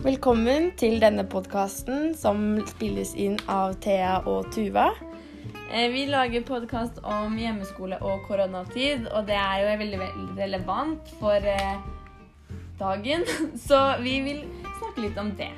Velkommen 0.00 0.70
til 0.80 0.94
denne 0.96 1.26
podkasten 1.28 2.14
som 2.16 2.54
spilles 2.64 3.10
inn 3.20 3.34
av 3.52 3.74
Thea 3.84 4.14
og 4.24 4.46
Tuva. 4.48 4.86
Eh, 5.68 5.90
Vi 5.92 6.06
lager 6.08 6.40
podkast 6.40 7.02
om 7.04 7.34
hjemmeskole 7.36 7.98
og 8.00 8.22
koronatid, 8.24 9.10
og 9.12 9.26
det 9.28 9.36
er 9.36 9.58
jo 9.60 9.74
veldig, 9.82 9.98
veldig 10.00 10.38
relevant 10.38 11.10
for 11.20 11.36
eh, 11.36 11.82
dagen. 12.80 13.26
Så 13.68 13.80
vi 14.00 14.14
vil 14.24 14.40
snakke 14.78 15.04
litt 15.04 15.20
om 15.20 15.34
det. 15.36 15.50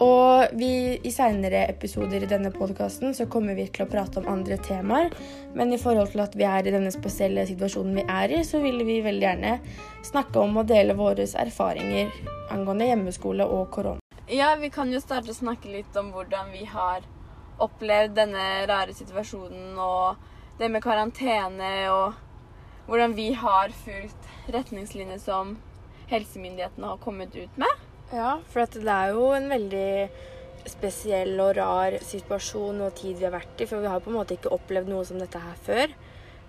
Og 0.00 0.56
vi, 0.56 0.96
i 1.04 1.12
seinere 1.12 1.66
episoder 1.68 2.24
i 2.24 2.30
denne 2.30 2.54
podkasten 2.54 3.12
så 3.12 3.28
kommer 3.28 3.52
vi 3.58 3.68
til 3.68 3.84
å 3.84 3.90
prate 3.92 4.22
om 4.22 4.32
andre 4.32 4.56
temaer. 4.64 5.12
Men 5.52 5.76
i 5.76 5.82
forhold 5.82 6.14
til 6.16 6.24
at 6.24 6.40
vi 6.40 6.48
er 6.48 6.64
i 6.64 6.72
denne 6.72 6.94
spesielle 6.96 7.44
situasjonen 7.44 8.00
vi 8.00 8.08
er 8.08 8.32
i, 8.32 8.42
så 8.48 8.64
vil 8.64 8.80
vi 8.88 9.02
veldig 9.04 9.28
gjerne 9.28 9.54
snakke 10.08 10.40
om 10.40 10.56
og 10.56 10.72
dele 10.72 10.96
våre 10.96 11.28
erfaringer 11.44 12.37
angående 12.54 12.88
hjemmeskole 12.88 13.46
og 13.46 13.70
korona. 13.74 14.00
Ja, 14.28 14.54
vi 14.60 14.70
kan 14.70 14.92
jo 14.92 15.00
starte 15.00 15.32
å 15.32 15.36
snakke 15.36 15.70
litt 15.72 15.96
om 15.96 16.10
hvordan 16.12 16.50
vi 16.52 16.66
har 16.68 17.06
opplevd 17.58 18.14
denne 18.18 18.44
rare 18.70 18.94
situasjonen 18.94 19.78
og 19.82 20.18
det 20.58 20.68
med 20.70 20.82
karantene 20.84 21.72
og 21.90 22.18
hvordan 22.88 23.14
vi 23.16 23.30
har 23.36 23.72
fulgt 23.84 24.28
retningslinjer 24.52 25.20
som 25.22 25.56
helsemyndighetene 26.08 26.92
har 26.92 27.00
kommet 27.02 27.36
ut 27.36 27.60
med. 27.60 27.86
Ja, 28.12 28.38
for 28.48 28.64
at 28.64 28.76
det 28.76 28.88
er 28.88 29.12
jo 29.12 29.30
en 29.36 29.48
veldig 29.52 29.88
spesiell 30.68 31.34
og 31.40 31.54
rar 31.58 31.98
situasjon 32.04 32.80
og 32.84 32.94
tid 32.98 33.18
vi 33.18 33.26
har 33.28 33.34
vært 33.34 33.60
i. 33.60 33.68
For 33.68 33.84
vi 33.84 33.90
har 33.92 34.00
på 34.04 34.12
en 34.12 34.18
måte 34.18 34.36
ikke 34.38 34.52
opplevd 34.56 34.90
noe 34.92 35.04
som 35.08 35.20
dette 35.20 35.40
her 35.40 35.58
før. 35.66 35.92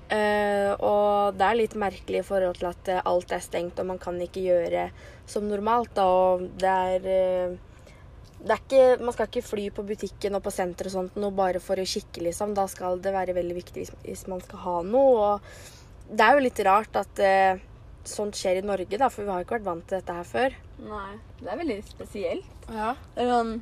Eh, 0.09 0.71
og 0.81 1.37
det 1.37 1.45
er 1.45 1.57
litt 1.59 1.75
merkelig 1.77 2.23
i 2.23 2.25
forhold 2.25 2.57
til 2.57 2.71
at 2.71 2.87
eh, 2.89 3.01
alt 3.05 3.33
er 3.35 3.43
stengt 3.45 3.77
og 3.77 3.91
man 3.91 3.99
kan 4.01 4.17
ikke 4.23 4.41
gjøre 4.41 4.87
som 5.29 5.45
normalt. 5.45 5.93
Da. 5.97 6.05
Og 6.09 6.47
det 6.61 6.71
er, 6.95 7.05
eh, 7.13 7.93
det 8.39 8.55
er 8.55 8.63
ikke, 8.63 9.03
Man 9.05 9.13
skal 9.13 9.29
ikke 9.29 9.45
fly 9.45 9.67
på 9.75 9.85
butikken 9.85 10.37
og 10.39 10.43
på 10.45 10.53
senter 10.55 10.89
og 10.89 10.95
sånt 10.95 11.19
noe 11.21 11.35
bare 11.35 11.61
for 11.61 11.77
å 11.77 11.85
kikke, 11.85 12.23
liksom. 12.25 12.55
Da 12.57 12.65
skal 12.71 13.01
det 13.03 13.13
være 13.13 13.37
veldig 13.37 13.57
viktig 13.61 13.83
hvis, 13.83 13.93
hvis 14.05 14.27
man 14.31 14.41
skal 14.45 14.63
ha 14.65 14.77
noe. 14.87 15.33
Og 15.33 16.15
det 16.17 16.25
er 16.25 16.37
jo 16.37 16.45
litt 16.47 16.61
rart 16.65 16.95
at 16.97 17.19
uh, 17.21 17.59
sånt 18.07 18.39
skjer 18.39 18.63
i 18.63 18.65
Norge, 18.65 18.97
da, 18.97 19.11
for 19.13 19.27
vi 19.27 19.29
har 19.29 19.43
ikke 19.43 19.59
vært 19.59 19.67
vant 19.67 19.85
til 19.85 19.99
dette 19.99 20.15
her 20.15 20.25
før. 20.25 20.55
Nei, 20.87 21.11
det 21.43 21.51
er 21.51 21.59
veldig 21.59 21.77
spesielt. 21.85 22.71
Ja. 22.73 22.95
Det 23.13 23.27
er 23.27 23.29
sånn 23.35 23.59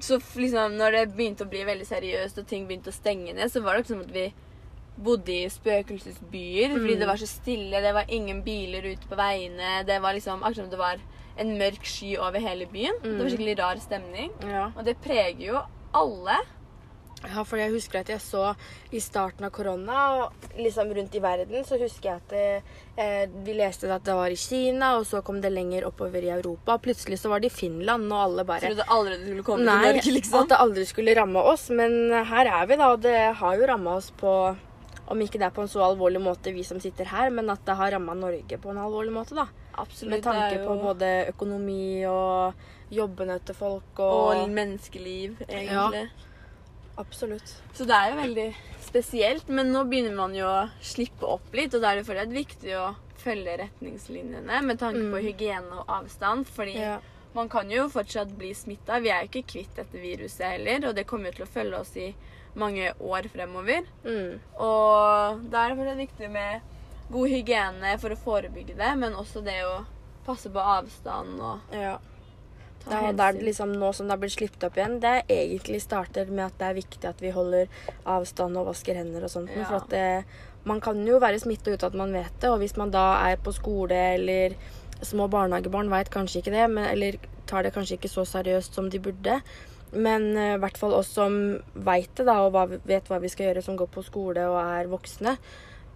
så 0.00 0.16
liksom, 0.40 0.78
når 0.80 0.94
det 0.94 1.02
begynte 1.12 1.44
å 1.44 1.50
bli 1.50 1.60
veldig 1.68 1.84
seriøst 1.84 2.38
og 2.40 2.46
ting 2.48 2.64
begynte 2.68 2.92
å 2.92 2.96
stenge 2.96 3.34
ned, 3.36 3.50
så 3.52 3.60
var 3.60 3.76
det 3.76 3.84
ikke 3.84 3.92
som 3.92 4.04
at 4.04 4.14
vi 4.14 4.30
bodde 5.04 5.32
i 5.32 5.48
spøkelsesbyer. 5.50 6.76
Fordi 6.76 6.98
det 7.00 7.08
var 7.08 7.20
så 7.20 7.28
stille, 7.30 7.82
det 7.82 7.94
var 7.96 8.04
ingen 8.08 8.42
biler 8.46 8.86
ute 8.92 9.08
på 9.10 9.18
veiene. 9.18 9.80
Det 9.88 9.98
var 10.02 10.16
liksom 10.16 10.42
akkurat 10.42 10.64
som 10.64 10.70
det 10.72 10.80
var 10.80 11.02
en 11.40 11.52
mørk 11.58 11.84
sky 11.88 12.16
over 12.20 12.40
hele 12.42 12.66
byen. 12.70 12.96
Det 13.02 13.18
var 13.18 13.28
skikkelig 13.32 13.58
rar 13.62 13.80
stemning. 13.82 14.32
ja. 14.44 14.70
Og 14.76 14.84
det 14.84 14.98
preger 15.04 15.46
jo 15.52 15.60
alle. 15.96 16.38
Ja, 17.20 17.42
for 17.44 17.60
jeg 17.60 17.68
husker 17.74 17.98
at 18.00 18.08
jeg 18.08 18.20
så 18.24 18.54
i 18.96 19.00
starten 19.04 19.44
av 19.44 19.50
korona, 19.52 19.96
og 20.22 20.46
liksom 20.56 20.88
rundt 20.96 21.12
i 21.18 21.20
verden, 21.20 21.66
så 21.68 21.76
husker 21.76 22.08
jeg 22.08 22.16
at 22.22 22.30
det, 22.32 22.62
eh, 22.96 23.26
vi 23.44 23.52
leste 23.58 23.90
at 23.92 24.06
det 24.06 24.14
var 24.16 24.32
i 24.32 24.38
Kina, 24.40 24.94
og 24.96 25.04
så 25.04 25.20
kom 25.22 25.42
det 25.42 25.50
lenger 25.52 25.84
oppover 25.84 26.24
i 26.24 26.30
Europa. 26.32 26.78
Og 26.78 26.82
Plutselig 26.86 27.18
så 27.20 27.28
var 27.28 27.40
det 27.44 27.50
i 27.52 27.56
Finland, 27.58 28.08
og 28.08 28.22
alle 28.24 28.46
bare 28.48 28.64
Trodde 28.70 28.88
aldri 28.88 29.18
det 29.18 29.26
skulle 29.28 29.44
komme 29.50 29.66
Nei, 29.68 29.76
til 29.82 29.98
Norge, 29.98 30.14
liksom. 30.16 30.40
at 30.40 30.48
det 30.54 30.60
aldri 30.64 30.86
skulle 30.88 31.16
ramme 31.20 31.44
oss. 31.52 31.68
Men 31.68 31.98
her 32.32 32.46
er 32.56 32.66
vi, 32.72 32.80
da, 32.80 32.88
og 32.96 33.04
det 33.04 33.18
har 33.42 33.60
jo 33.60 33.68
ramma 33.68 33.98
oss 34.00 34.10
på 34.16 34.56
Om 35.10 35.20
ikke 35.24 35.40
det 35.42 35.48
er 35.48 35.54
på 35.56 35.64
en 35.64 35.70
så 35.72 35.82
alvorlig 35.82 36.20
måte, 36.22 36.52
vi 36.54 36.62
som 36.62 36.78
sitter 36.80 37.08
her, 37.10 37.30
men 37.34 37.50
at 37.50 37.64
det 37.66 37.74
har 37.74 37.90
ramma 37.96 38.14
Norge 38.14 38.58
på 38.62 38.70
en 38.70 38.78
alvorlig 38.78 39.10
måte, 39.12 39.34
da. 39.34 39.48
Absolutt. 39.80 40.12
Med 40.12 40.22
tanke 40.22 40.60
jo, 40.60 40.66
på 40.68 40.76
både 40.84 41.08
økonomi 41.32 42.04
og 42.06 42.54
jobbene 42.94 43.40
til 43.46 43.54
folk 43.58 43.98
og, 43.98 44.44
Og 44.44 44.52
menneskeliv, 44.54 45.40
egentlig. 45.48 46.08
Absolutt. 47.00 47.54
Så 47.74 47.86
det 47.88 47.96
er 47.96 48.10
jo 48.12 48.18
veldig 48.20 48.48
spesielt, 48.84 49.48
men 49.48 49.70
nå 49.72 49.84
begynner 49.88 50.14
man 50.16 50.34
jo 50.36 50.46
å 50.46 50.66
slippe 50.84 51.26
opp 51.26 51.54
litt, 51.56 51.74
og 51.74 51.82
da 51.82 51.92
er 51.94 52.00
det 52.00 52.06
fortsatt 52.08 52.34
viktig 52.34 52.74
å 52.76 52.90
følge 53.20 53.54
retningslinjene 53.60 54.60
med 54.64 54.78
tanke 54.80 55.06
på 55.12 55.22
hygiene 55.26 55.80
og 55.80 55.90
avstand, 56.00 56.46
fordi 56.48 56.76
Ja. 56.78 56.98
man 57.34 57.48
kan 57.48 57.70
jo 57.70 57.88
fortsatt 57.88 58.30
bli 58.36 58.52
smitta. 58.54 59.00
Vi 59.00 59.10
er 59.10 59.22
jo 59.24 59.28
ikke 59.30 59.46
kvitt 59.54 59.74
dette 59.76 59.98
viruset 60.02 60.46
heller, 60.54 60.88
og 60.88 60.94
det 60.94 61.06
kommer 61.06 61.30
jo 61.30 61.40
til 61.40 61.46
å 61.46 61.54
følge 61.54 61.80
oss 61.80 61.96
i 61.96 62.14
mange 62.58 62.92
år 62.98 63.28
fremover. 63.32 63.86
Mm. 64.04 64.38
Og 64.58 65.42
da 65.50 65.64
er 65.64 65.72
det 65.72 65.80
fortsatt 65.80 66.04
viktig 66.04 66.30
med 66.32 66.76
god 67.10 67.32
hygiene 67.32 67.96
for 68.02 68.14
å 68.14 68.20
forebygge 68.20 68.76
det, 68.78 68.92
men 68.98 69.18
også 69.18 69.42
det 69.46 69.58
å 69.66 69.80
passe 70.26 70.50
på 70.52 70.62
avstand 70.62 71.40
og 71.40 71.74
ja. 71.74 71.96
ta 72.84 73.00
Det 73.00 73.14
det 73.18 73.26
er 73.26 73.40
liksom 73.48 73.72
nå 73.80 73.92
som 73.96 74.06
det 74.06 74.14
har 74.14 74.20
blitt 74.22 74.36
sluppet 74.36 74.66
opp 74.68 74.78
igjen, 74.78 75.00
det 75.02 75.14
egentlig 75.26 75.80
starter 75.82 76.30
med 76.30 76.46
at 76.46 76.60
det 76.60 76.68
er 76.68 76.78
viktig 76.78 77.08
at 77.08 77.24
vi 77.24 77.32
holder 77.34 77.72
avstand 78.04 78.60
og 78.60 78.70
vasker 78.70 79.00
hender 79.00 79.26
og 79.26 79.32
sånt. 79.32 79.50
Ja. 79.56 79.66
For 79.66 79.80
at 79.80 79.90
det, 79.94 80.06
man 80.68 80.82
kan 80.84 81.00
jo 81.06 81.18
være 81.22 81.40
smitta 81.42 81.74
uten 81.74 81.90
at 81.90 81.98
man 81.98 82.14
vet 82.14 82.36
det. 82.38 82.52
Og 82.52 82.60
hvis 82.62 82.76
man 82.78 82.92
da 82.94 83.06
er 83.30 83.40
på 83.42 83.54
skole 83.56 83.98
eller 84.14 84.56
små 85.02 85.26
barnehagebarn 85.32 85.90
vet 85.90 86.12
kanskje 86.12 86.42
ikke 86.42 86.54
det, 86.54 86.66
men, 86.70 86.86
eller 86.90 87.16
tar 87.50 87.64
det 87.64 87.74
kanskje 87.74 87.96
ikke 87.98 88.12
så 88.12 88.26
seriøst 88.28 88.76
som 88.76 88.90
de 88.92 89.00
burde. 89.02 89.40
Men 89.92 90.36
eh, 90.36 90.54
i 90.54 90.60
hvert 90.62 90.78
fall 90.78 90.94
oss 90.94 91.10
som 91.16 91.34
veit 91.74 92.12
det, 92.14 92.26
da, 92.28 92.38
og 92.44 92.54
hva, 92.54 92.66
vet 92.68 93.10
hva 93.10 93.18
vi 93.22 93.30
skal 93.32 93.50
gjøre, 93.50 93.64
som 93.66 93.78
går 93.78 93.90
på 93.90 94.04
skole 94.06 94.44
og 94.50 94.58
er 94.62 94.90
voksne, 94.90 95.36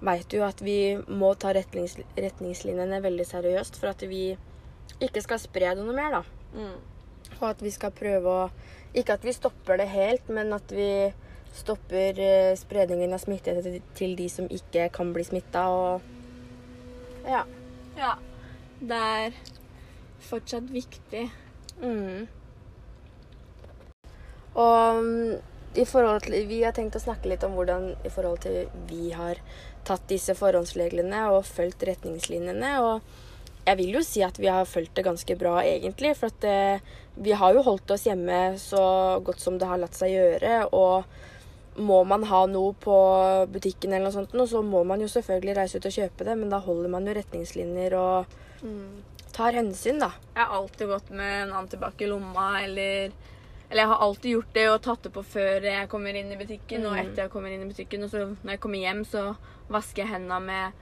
veit 0.05 0.34
jo 0.34 0.43
at 0.47 0.60
vi 0.65 0.97
må 1.09 1.32
ta 1.38 1.55
retnings, 1.55 1.97
retningslinjene 2.19 3.00
veldig 3.05 3.27
seriøst 3.28 3.78
for 3.81 3.93
at 3.94 4.03
vi 4.09 4.34
ikke 5.03 5.22
skal 5.25 5.41
spre 5.43 5.75
det 5.75 5.84
noe 5.84 5.97
mer, 5.97 6.19
da. 6.19 6.25
Mm. 6.55 7.38
Og 7.41 7.47
at 7.49 7.62
vi 7.65 7.72
skal 7.75 7.94
prøve 7.94 8.31
å 8.31 8.49
Ikke 8.94 9.16
at 9.16 9.25
vi 9.27 9.32
stopper 9.34 9.81
det 9.81 9.88
helt, 9.91 10.28
men 10.31 10.53
at 10.55 10.71
vi 10.71 11.11
stopper 11.55 12.19
eh, 12.22 12.53
spredningen 12.55 13.11
av 13.16 13.25
smitte 13.25 13.50
til, 13.59 13.81
til 13.99 14.12
de 14.15 14.28
som 14.31 14.47
ikke 14.47 14.84
kan 14.94 15.11
bli 15.11 15.25
smitta. 15.26 15.65
Og 15.66 17.26
ja. 17.26 17.41
Ja. 17.99 18.12
Det 18.78 19.00
er 19.19 19.34
fortsatt 20.28 20.71
viktig. 20.71 21.25
Mm. 21.82 22.28
Og 24.55 25.03
mm, 25.03 25.35
i 25.75 25.85
forhold 25.89 26.27
til, 26.29 26.47
vi 26.47 26.63
har 26.63 26.75
tenkt 26.77 26.97
å 26.99 27.03
snakke 27.03 27.31
litt 27.31 27.45
om 27.47 27.57
hvordan 27.59 27.93
i 28.07 28.13
forhold 28.13 28.45
til 28.45 28.69
vi 28.89 29.11
har 29.15 29.41
tatt 29.85 30.07
disse 30.09 30.37
forhåndsreglene 30.39 31.27
og 31.35 31.47
fulgt 31.49 31.83
retningslinjene. 31.89 32.75
Og 32.85 33.03
jeg 33.65 33.81
vil 33.81 33.99
jo 33.99 34.05
si 34.07 34.23
at 34.25 34.39
vi 34.39 34.51
har 34.53 34.69
fulgt 34.69 34.95
det 34.99 35.07
ganske 35.07 35.37
bra, 35.41 35.59
egentlig. 35.65 36.15
For 36.19 36.31
at 36.31 36.41
det, 36.45 36.95
vi 37.17 37.35
har 37.37 37.57
jo 37.57 37.65
holdt 37.67 37.95
oss 37.97 38.07
hjemme 38.07 38.59
så 38.61 38.85
godt 39.25 39.43
som 39.43 39.59
det 39.59 39.69
har 39.69 39.81
latt 39.83 39.99
seg 39.99 40.15
gjøre. 40.15 40.61
Og 40.77 41.81
må 41.85 42.05
man 42.07 42.27
ha 42.31 42.45
noe 42.47 42.71
på 42.79 42.97
butikken, 43.51 43.93
eller 43.93 44.13
noe 44.13 44.15
sånt, 44.15 44.37
så 44.51 44.63
må 44.63 44.85
man 44.87 45.03
jo 45.03 45.11
selvfølgelig 45.11 45.59
reise 45.59 45.81
ut 45.81 45.91
og 45.91 45.99
kjøpe 45.99 46.29
det. 46.29 46.39
Men 46.39 46.55
da 46.55 46.63
holder 46.63 46.93
man 46.93 47.09
jo 47.09 47.17
retningslinjer 47.19 47.99
og 47.99 48.39
tar 49.35 49.57
hensyn, 49.59 49.99
da. 49.99 50.13
Jeg 50.37 50.45
har 50.45 50.59
alltid 50.61 50.93
gått 50.93 51.11
med 51.11 51.39
en 51.43 51.57
antibac 51.65 51.99
i 51.99 52.09
lomma, 52.09 52.51
eller 52.63 53.11
Eller 53.71 53.83
jeg 53.83 53.89
har 53.89 53.99
alltid 54.05 54.31
gjort 54.37 54.53
det 54.55 54.65
og 54.71 54.83
tatt 54.83 55.03
det 55.03 55.13
på 55.13 55.23
før 55.25 55.63
jeg 55.63 55.89
kommer 55.89 56.15
inn 56.15 56.33
i 56.33 56.37
butikken, 56.37 56.85
og 56.87 56.93
Mm. 56.93 56.99
etter 57.01 57.23
jeg 57.25 57.31
kommer 57.31 57.49
inn 57.51 57.63
i 57.63 57.73
butikken. 57.73 58.03
Og 58.05 58.11
så 58.11 58.37
når 58.45 58.51
jeg 58.51 58.61
kommer 58.61 58.79
hjem, 58.79 59.05
så 59.05 59.37
vasker 59.71 60.03
jeg 60.05 60.09
hendene 60.13 60.41
med 60.43 60.73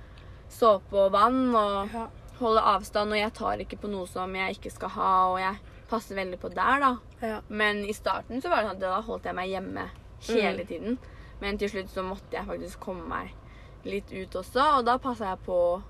såpe 0.50 0.92
og 0.94 1.12
vann 1.12 1.54
og 1.54 1.88
Ja. 1.92 2.08
holder 2.38 2.62
avstand. 2.62 3.10
Og 3.12 3.16
jeg 3.18 3.32
tar 3.34 3.56
ikke 3.58 3.78
på 3.80 3.88
noe 3.90 4.06
som 4.06 4.34
jeg 4.34 4.56
ikke 4.58 4.72
skal 4.72 4.88
ha, 4.88 5.26
og 5.32 5.38
jeg 5.38 5.56
passer 5.88 6.14
veldig 6.16 6.38
på 6.40 6.48
der, 6.54 6.80
da. 6.80 6.96
Ja. 7.22 7.40
Men 7.48 7.84
i 7.84 7.92
starten 7.92 8.40
så 8.42 8.48
var 8.50 8.56
det 8.62 8.66
sånn 8.66 8.70
at 8.76 8.80
da 8.80 9.00
holdt 9.02 9.24
jeg 9.24 9.34
meg 9.34 9.48
hjemme 9.48 9.88
hele 10.28 10.64
Mm. 10.64 10.66
tiden. 10.66 10.98
Men 11.40 11.58
til 11.58 11.68
slutt 11.68 11.88
så 11.90 12.02
måtte 12.02 12.32
jeg 12.32 12.46
faktisk 12.46 12.78
komme 12.80 13.06
meg 13.08 13.30
litt 13.84 14.12
ut 14.12 14.30
også, 14.34 14.78
og 14.78 14.84
da 14.84 14.96
passa 14.98 15.24
jeg 15.30 15.38
på 15.46 15.52
å 15.52 15.82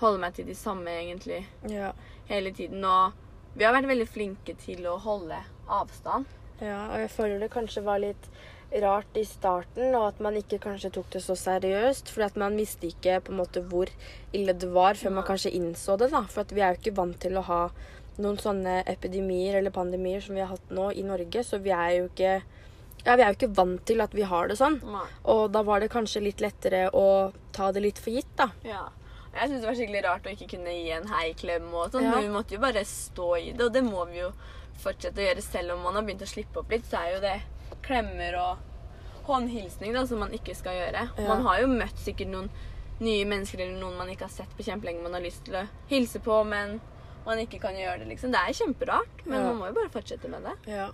holde 0.00 0.20
meg 0.20 0.34
til 0.34 0.44
de 0.46 0.54
samme, 0.54 0.86
egentlig 0.86 1.44
Ja. 1.68 1.92
hele 2.28 2.50
tiden. 2.52 2.84
Og 2.84 3.12
vi 3.56 3.64
har 3.64 3.72
vært 3.74 3.86
veldig 3.88 4.08
flinke 4.08 4.56
til 4.56 4.84
å 4.86 4.98
holde 5.00 5.36
avstand. 5.68 6.28
Ja, 6.58 6.88
og 6.90 7.02
jeg 7.04 7.10
føler 7.14 7.42
det 7.42 7.52
kanskje 7.54 7.84
var 7.86 8.00
litt 8.02 8.30
rart 8.82 9.16
i 9.16 9.24
starten, 9.24 9.94
og 9.96 10.10
at 10.10 10.18
man 10.20 10.36
ikke 10.36 10.58
kanskje 10.60 10.90
tok 10.98 11.08
det 11.14 11.22
så 11.24 11.36
seriøst. 11.38 12.10
For 12.12 12.26
at 12.26 12.36
man 12.40 12.58
visste 12.58 12.90
ikke 12.90 13.20
på 13.24 13.32
en 13.32 13.40
måte 13.40 13.62
hvor 13.70 13.90
ille 14.36 14.52
det 14.52 14.68
var 14.74 14.98
før 14.98 15.14
man 15.20 15.28
kanskje 15.28 15.54
innså 15.56 15.96
det. 16.00 16.10
da. 16.12 16.24
For 16.28 16.44
at 16.44 16.52
vi 16.52 16.64
er 16.64 16.74
jo 16.74 16.82
ikke 16.82 16.98
vant 16.98 17.18
til 17.22 17.38
å 17.38 17.46
ha 17.48 17.62
noen 18.18 18.38
sånne 18.42 18.82
epidemier 18.90 19.60
eller 19.60 19.74
pandemier 19.74 20.20
som 20.24 20.34
vi 20.34 20.42
har 20.42 20.52
hatt 20.52 20.74
nå 20.74 20.90
i 20.92 21.06
Norge. 21.06 21.44
Så 21.46 21.62
vi 21.62 21.72
er 21.74 22.00
jo 22.00 22.10
ikke 22.10 22.40
ja, 23.06 23.14
vi 23.14 23.22
er 23.22 23.30
jo 23.30 23.38
ikke 23.38 23.54
vant 23.56 23.82
til 23.86 24.02
at 24.02 24.12
vi 24.12 24.26
har 24.26 24.50
det 24.50 24.58
sånn. 24.58 24.80
Og 25.30 25.44
da 25.54 25.62
var 25.64 25.80
det 25.80 25.92
kanskje 25.92 26.24
litt 26.26 26.42
lettere 26.42 26.88
å 26.90 27.30
ta 27.56 27.70
det 27.72 27.84
litt 27.84 28.00
for 28.02 28.12
gitt, 28.12 28.30
da. 28.36 28.50
Ja. 28.66 28.88
Jeg 29.32 29.50
syns 29.50 29.62
det 29.62 29.68
var 29.68 29.76
skikkelig 29.78 30.02
rart 30.04 30.26
å 30.26 30.32
ikke 30.34 30.48
kunne 30.56 30.72
gi 30.74 30.90
en 30.96 31.06
heiklem 31.12 31.68
og 31.70 31.92
sånn. 31.94 32.08
Ja. 32.08 32.16
Men 32.16 32.26
vi 32.26 32.34
måtte 32.34 32.56
jo 32.56 32.62
bare 32.64 32.82
stå 32.88 33.28
i 33.38 33.52
det, 33.52 33.68
og 33.68 33.72
det 33.76 33.84
må 33.86 34.04
vi 34.10 34.18
jo 34.24 34.32
fortsette 34.82 35.20
å 35.22 35.26
gjøre. 35.28 35.42
Selv 35.44 35.74
om 35.76 35.82
man 35.86 35.94
har 35.98 36.02
begynt 36.06 36.24
å 36.24 36.30
slippe 36.30 36.60
opp 36.62 36.70
litt, 36.74 36.86
så 36.88 37.00
er 37.02 37.14
jo 37.16 37.20
det 37.24 37.36
klemmer 37.84 38.36
og 38.40 38.64
håndhilsning 39.28 39.92
da, 39.92 40.06
som 40.08 40.22
man 40.24 40.32
ikke 40.34 40.54
skal 40.56 40.76
gjøre. 40.78 41.06
Ja. 41.18 41.26
Man 41.28 41.44
har 41.46 41.60
jo 41.62 41.70
møtt 41.72 41.98
sikkert 42.00 42.30
noen 42.32 42.48
nye 43.00 43.26
mennesker 43.28 43.60
eller 43.62 43.78
noen 43.78 43.98
man 44.00 44.08
ikke 44.10 44.26
har 44.26 44.32
sett 44.34 44.54
på 44.58 44.64
kjempelenge 44.66 45.04
man 45.04 45.14
har 45.14 45.22
lyst 45.22 45.44
til 45.46 45.58
å 45.60 45.66
hilse 45.90 46.18
på, 46.24 46.40
men 46.48 46.78
man 47.26 47.38
ikke 47.42 47.60
kan 47.60 47.76
gjøre 47.76 48.00
det, 48.02 48.08
liksom. 48.14 48.32
Det 48.32 48.40
er 48.40 48.56
kjemperart, 48.56 49.20
men 49.26 49.38
Ja. 49.40 49.44
man 49.52 49.58
må 49.60 49.66
jo 49.68 49.76
bare 49.76 49.92
fortsette 49.92 50.28
med 50.32 50.42
det. 50.48 50.56
Ja. 50.72 50.88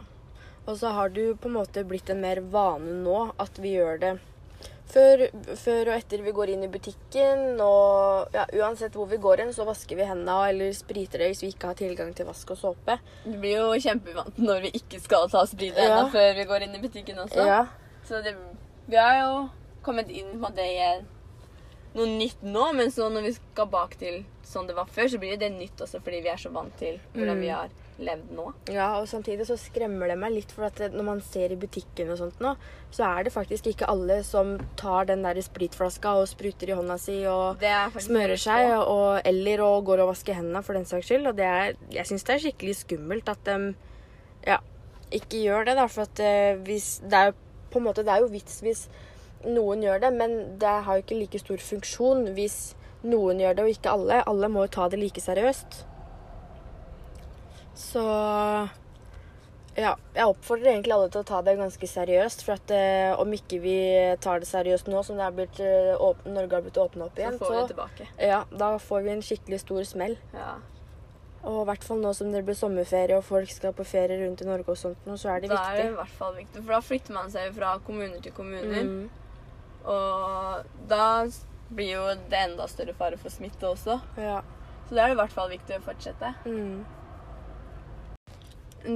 Og 0.66 0.76
så 0.80 0.90
har 0.92 1.08
jo 1.14 1.34
på 1.36 1.46
en 1.48 1.54
måte 1.60 1.84
blitt 1.86 2.10
en 2.10 2.20
mer 2.20 2.40
vane 2.40 3.02
nå 3.04 3.32
at 3.38 3.58
vi 3.58 3.76
gjør 3.76 4.00
det 4.00 4.12
før, 4.94 5.24
før 5.58 5.90
og 5.90 5.96
etter 5.98 6.22
vi 6.24 6.32
går 6.36 6.52
inn 6.54 6.64
i 6.66 6.70
butikken. 6.72 7.42
Og 7.64 8.34
ja, 8.36 8.44
uansett 8.62 8.94
hvor 8.98 9.08
vi 9.10 9.18
går 9.22 9.42
inn, 9.44 9.52
så 9.56 9.66
vasker 9.68 9.98
vi 9.98 10.06
hendene 10.08 10.36
eller 10.52 10.72
spriter 10.76 11.20
det 11.24 11.32
hvis 11.32 11.42
vi 11.44 11.50
ikke 11.54 11.72
har 11.72 11.78
tilgang 11.80 12.12
til 12.16 12.28
vask 12.30 12.54
og 12.54 12.60
såpe. 12.60 12.98
Du 13.26 13.34
blir 13.42 13.58
jo 13.58 13.72
kjempevant 13.84 14.38
når 14.40 14.64
vi 14.68 14.74
ikke 14.80 15.00
skal 15.02 15.28
ta 15.32 15.44
sprite 15.50 15.76
Ja. 15.82 15.90
hendene 15.98 16.14
før 16.14 16.30
vi 16.38 16.46
går 16.52 16.68
inn 16.68 16.78
i 16.78 16.82
butikken 16.86 17.18
også. 17.26 17.46
Ja. 17.50 17.60
Så 18.08 18.22
det, 18.24 18.36
vi 18.86 18.96
har 19.00 19.20
jo 19.24 19.34
kommet 19.84 20.08
inn 20.12 20.38
på 20.40 20.50
det 20.56 20.70
i 20.78 20.88
noe 21.94 22.06
nytt 22.10 22.42
nå, 22.42 22.72
men 22.74 22.90
så 22.90 23.06
når 23.12 23.22
vi 23.28 23.32
skal 23.36 23.68
bak 23.70 23.96
til 24.00 24.24
sånn 24.44 24.66
det 24.66 24.74
var 24.76 24.86
før, 24.90 25.06
så 25.12 25.18
blir 25.22 25.38
det 25.40 25.52
nytt 25.54 25.80
også 25.80 26.00
fordi 26.02 26.20
vi 26.24 26.30
er 26.32 26.40
så 26.42 26.50
vant 26.54 26.74
til 26.78 26.98
hvordan 27.14 27.36
Mm. 27.38 27.40
vi 27.40 27.48
har 27.54 27.68
levd 27.98 28.30
nå. 28.34 28.44
ja, 28.74 28.88
og 28.98 29.06
samtidig 29.06 29.44
så 29.46 29.54
skremmer 29.56 30.08
det 30.10 30.16
meg 30.18 30.32
litt, 30.34 30.50
for 30.50 30.64
at 30.66 30.80
når 30.90 31.04
man 31.06 31.20
ser 31.22 31.52
i 31.54 31.56
butikken 31.56 32.10
og 32.10 32.18
sånt 32.18 32.40
nå, 32.42 32.56
så 32.90 33.04
er 33.06 33.22
det 33.28 33.32
faktisk 33.32 33.68
ikke 33.70 33.86
alle 33.88 34.16
som 34.26 34.56
tar 34.76 35.06
den 35.06 35.22
der 35.22 35.38
spritflaska 35.40 36.16
og 36.18 36.26
spruter 36.28 36.72
i 36.72 36.74
hånda 36.74 36.98
si 36.98 37.20
og 37.30 37.62
er 37.62 37.94
smører 38.02 38.36
seg, 38.42 38.72
og, 38.82 39.20
eller 39.24 39.62
og 39.62 39.84
går 39.86 40.02
og 40.02 40.10
vasker 40.10 40.34
hendene 40.34 40.62
for 40.66 40.74
den 40.74 40.84
saks 40.90 41.06
skyld. 41.06 41.26
Og 41.30 41.36
det 41.38 41.46
er, 41.46 41.74
jeg 41.94 42.06
syns 42.10 42.26
det 42.26 42.34
er 42.34 42.42
skikkelig 42.48 42.76
skummelt 42.82 43.28
at 43.30 43.44
de 43.46 43.74
ja, 44.50 44.58
ikke 45.14 45.44
gjør 45.46 45.64
det, 45.70 45.76
da. 45.78 45.86
For 45.86 46.02
at 46.10 46.18
eh, 46.20 46.58
hvis 46.66 46.98
Det 47.06 47.14
er 47.14 47.34
på 47.70 47.78
en 47.78 47.86
måte, 47.86 48.02
det 48.02 48.10
er 48.10 48.22
jo 48.26 48.32
vits 48.34 48.58
hvis 48.66 48.88
noen 49.46 49.82
gjør 49.84 50.00
det, 50.06 50.12
men 50.12 50.58
det 50.58 50.74
har 50.86 50.96
jo 50.98 51.02
ikke 51.04 51.18
like 51.20 51.38
stor 51.42 51.56
funksjon 51.62 52.28
hvis 52.36 52.74
noen 53.04 53.40
gjør 53.42 53.54
det 53.58 53.64
og 53.66 53.70
ikke 53.74 53.90
alle. 53.92 54.22
Alle 54.26 54.48
må 54.48 54.64
jo 54.64 54.72
ta 54.78 54.88
det 54.88 54.98
like 55.02 55.20
seriøst. 55.20 55.82
Så 57.74 58.02
ja, 59.74 59.96
jeg 60.14 60.28
oppfordrer 60.30 60.70
egentlig 60.70 60.94
alle 60.94 61.08
til 61.10 61.24
å 61.24 61.26
ta 61.26 61.40
det 61.42 61.56
ganske 61.58 61.88
seriøst. 61.90 62.44
For 62.46 62.54
at 62.54 62.70
eh, 62.74 63.10
om 63.18 63.32
ikke 63.34 63.58
vi 63.64 63.74
tar 64.22 64.38
det 64.42 64.46
seriøst 64.50 64.86
nå 64.92 65.00
som 65.06 65.18
det 65.18 65.30
blitt, 65.34 65.58
åpne, 65.98 66.34
Norge 66.36 66.54
har 66.60 66.62
blitt 66.62 66.78
åpna 66.78 67.08
opp 67.08 67.18
igjen, 67.18 67.38
Så 67.40 67.48
får 67.48 67.54
vi 67.56 67.58
det 67.64 67.72
tilbake. 67.72 68.06
ja, 68.22 68.44
da 68.54 68.70
får 68.78 69.02
vi 69.08 69.12
en 69.16 69.24
skikkelig 69.26 69.60
stor 69.64 69.82
smell. 69.90 70.14
Ja. 70.36 70.52
Og 71.44 71.58
i 71.60 71.64
hvert 71.68 71.82
fall 71.84 71.98
nå 72.00 72.14
som 72.16 72.30
det 72.32 72.40
blir 72.46 72.56
sommerferie 72.56 73.18
og 73.18 73.26
folk 73.26 73.50
skal 73.52 73.74
på 73.76 73.84
ferie 73.84 74.16
rundt 74.22 74.40
i 74.40 74.46
Norge 74.48 74.70
og 74.72 74.78
sånt, 74.80 75.02
så 75.20 75.34
er 75.34 75.42
det 75.42 75.50
Da 75.50 75.58
er 75.58 75.74
det 75.76 75.82
i 75.82 75.88
viktig. 75.90 75.96
hvert 75.98 76.14
fall 76.22 76.38
viktig, 76.38 76.62
for 76.62 76.72
da 76.72 76.80
flytter 76.80 77.12
man 77.18 77.34
seg 77.34 77.50
fra 77.58 77.74
kommune 77.84 78.22
til 78.24 78.32
kommune. 78.32 78.80
Mm. 78.86 79.10
Og 79.84 80.64
da 80.88 81.06
blir 81.74 81.94
jo 81.96 82.04
det 82.30 82.40
enda 82.40 82.66
større 82.70 82.94
fare 82.96 83.18
for 83.20 83.32
smitte 83.32 83.68
også. 83.68 83.98
Ja. 84.20 84.40
Så 84.88 84.96
da 84.96 85.04
er 85.04 85.12
det 85.12 85.16
i 85.16 85.22
hvert 85.22 85.34
fall 85.34 85.50
viktig 85.52 85.78
å 85.78 85.84
fortsette. 85.84 86.34
Mm. 86.44 86.84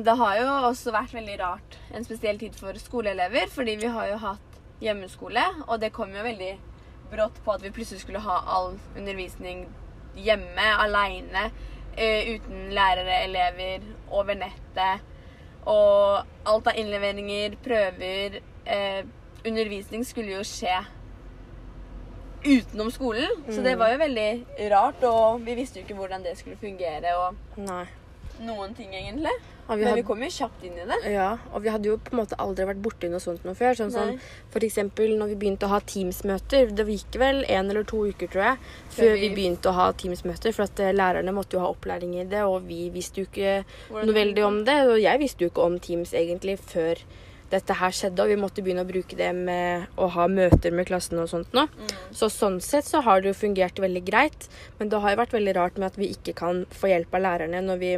Det 0.05 0.15
har 0.21 0.37
jo 0.37 0.49
også 0.69 0.93
vært 0.93 1.15
veldig 1.17 1.37
rart 1.41 1.79
en 1.97 2.05
spesiell 2.05 2.39
tid 2.41 2.57
for 2.59 2.77
skoleelever, 2.77 3.49
fordi 3.49 3.79
vi 3.81 3.93
har 3.93 4.11
jo 4.11 4.19
hatt 4.21 4.59
hjemmeskole, 4.85 5.43
og 5.67 5.81
det 5.81 5.95
kom 5.97 6.13
jo 6.15 6.25
veldig 6.27 6.53
brått 7.09 7.39
på 7.45 7.55
at 7.55 7.65
vi 7.65 7.73
plutselig 7.73 8.03
skulle 8.03 8.21
ha 8.21 8.43
all 8.53 8.75
undervisning 8.99 9.65
hjemme, 10.19 10.67
aleine, 10.85 11.49
eh, 11.97 12.35
uten 12.35 12.69
lærere, 12.77 13.23
elever, 13.25 13.87
over 14.11 14.37
nettet. 14.37 15.07
Og 15.69 16.27
alt 16.49 16.69
av 16.69 16.77
innleveringer, 16.77 17.57
prøver, 17.65 18.41
eh, 18.67 19.05
undervisning 19.47 20.05
skulle 20.05 20.31
jo 20.37 20.41
skje 20.47 20.85
utenom 22.45 22.91
skolen. 22.91 23.31
Så 23.51 23.63
det 23.63 23.75
Mm. 23.75 23.79
var 23.79 23.91
jo 23.93 23.99
veldig 23.99 24.45
rart, 24.71 25.03
og 25.05 25.41
vi 25.45 25.55
visste 25.55 25.81
jo 25.81 25.85
ikke 25.85 25.97
hvordan 25.99 26.23
det 26.23 26.37
skulle 26.39 26.57
fungere, 26.57 27.15
og 27.19 27.35
Nei. 27.57 27.85
noen 28.41 28.75
ting 28.77 28.91
egentlig. 28.95 29.33
Ja, 29.69 29.75
vi 29.75 29.85
Men 29.85 29.95
vi 29.97 30.03
kom 30.03 30.19
jo 30.23 30.29
kjapt 30.29 30.63
inn 30.65 30.73
i 30.79 30.85
det. 30.87 31.13
ja, 31.13 31.37
og 31.53 31.63
vi 31.63 31.69
hadde 31.69 31.85
jo 31.87 31.99
på 31.99 32.13
en 32.13 32.19
måte 32.25 32.37
aldri 32.39 32.65
vært 32.65 32.81
borti 32.81 33.11
noe 33.11 33.19
sånt 33.21 33.45
noe 33.45 33.53
før. 33.55 33.75
Sånn 33.77 33.91
som 33.93 34.09
Nei. 34.09 34.19
for 34.51 34.61
eksempel 34.61 35.19
når 35.19 35.29
vi 35.29 35.35
begynte 35.35 35.67
å 35.67 35.69
ha 35.69 35.81
Teams-møter. 35.81 36.75
Det 36.75 36.87
gikk 36.87 37.19
vel 37.19 37.45
en 37.49 37.69
eller 37.71 37.83
to 37.85 37.97
uker, 38.07 38.29
tror 38.29 38.43
jeg, 38.45 38.59
før 38.91 39.13
vi 39.21 39.29
vi- 39.29 39.35
begynte 39.35 39.69
å 39.69 39.75
ha 39.75 39.93
Teams-møter. 39.93 40.55
For 40.55 40.63
at 40.63 40.81
eh, 40.81 40.93
lærerne 40.93 41.35
måtte 41.35 41.51
jo 41.55 41.59
ha 41.61 41.67
opplæring 41.75 42.15
i 42.21 42.25
det, 42.25 42.41
og 42.43 42.63
vi 42.67 42.89
visste 42.89 43.17
jo 43.19 43.27
ikke 43.27 43.65
Hvordan 43.91 44.07
noe 44.07 44.15
veldig 44.15 44.45
om 44.47 44.65
det. 44.65 44.87
Og 44.89 45.01
jeg 45.03 45.19
visste 45.19 45.41
jo 45.45 45.51
ikke 45.51 45.63
om 45.67 45.79
Teams 45.79 46.13
egentlig 46.15 46.59
før 46.59 46.97
dette 47.53 47.77
her 47.81 47.95
skjedde, 47.95 48.23
og 48.23 48.33
vi 48.33 48.39
måtte 48.41 48.65
begynne 48.65 48.85
å 48.85 48.89
bruke 48.89 49.17
det 49.17 49.31
med 49.37 49.89
å 49.97 50.11
ha 50.13 50.27
møter 50.29 50.75
med 50.75 50.89
klassen 50.91 51.21
og 51.23 51.31
sånt 51.31 51.57
nå. 51.57 51.65
Mm. 51.69 51.95
Så 52.17 52.29
sånn 52.33 52.61
sett 52.65 52.89
så 52.89 53.01
har 53.07 53.23
det 53.23 53.33
jo 53.33 53.41
fungert 53.41 53.81
veldig 53.81 54.05
greit, 54.05 54.49
men 54.79 54.93
det 54.93 55.01
har 55.01 55.15
jo 55.15 55.23
vært 55.23 55.37
veldig 55.37 55.57
rart 55.57 55.81
med 55.81 55.91
at 55.93 55.99
vi 56.01 56.13
ikke 56.13 56.37
kan 56.39 56.65
få 56.75 56.93
hjelp 56.93 57.17
av 57.17 57.25
lærerne 57.25 57.65
når 57.65 57.83
vi. 57.83 57.97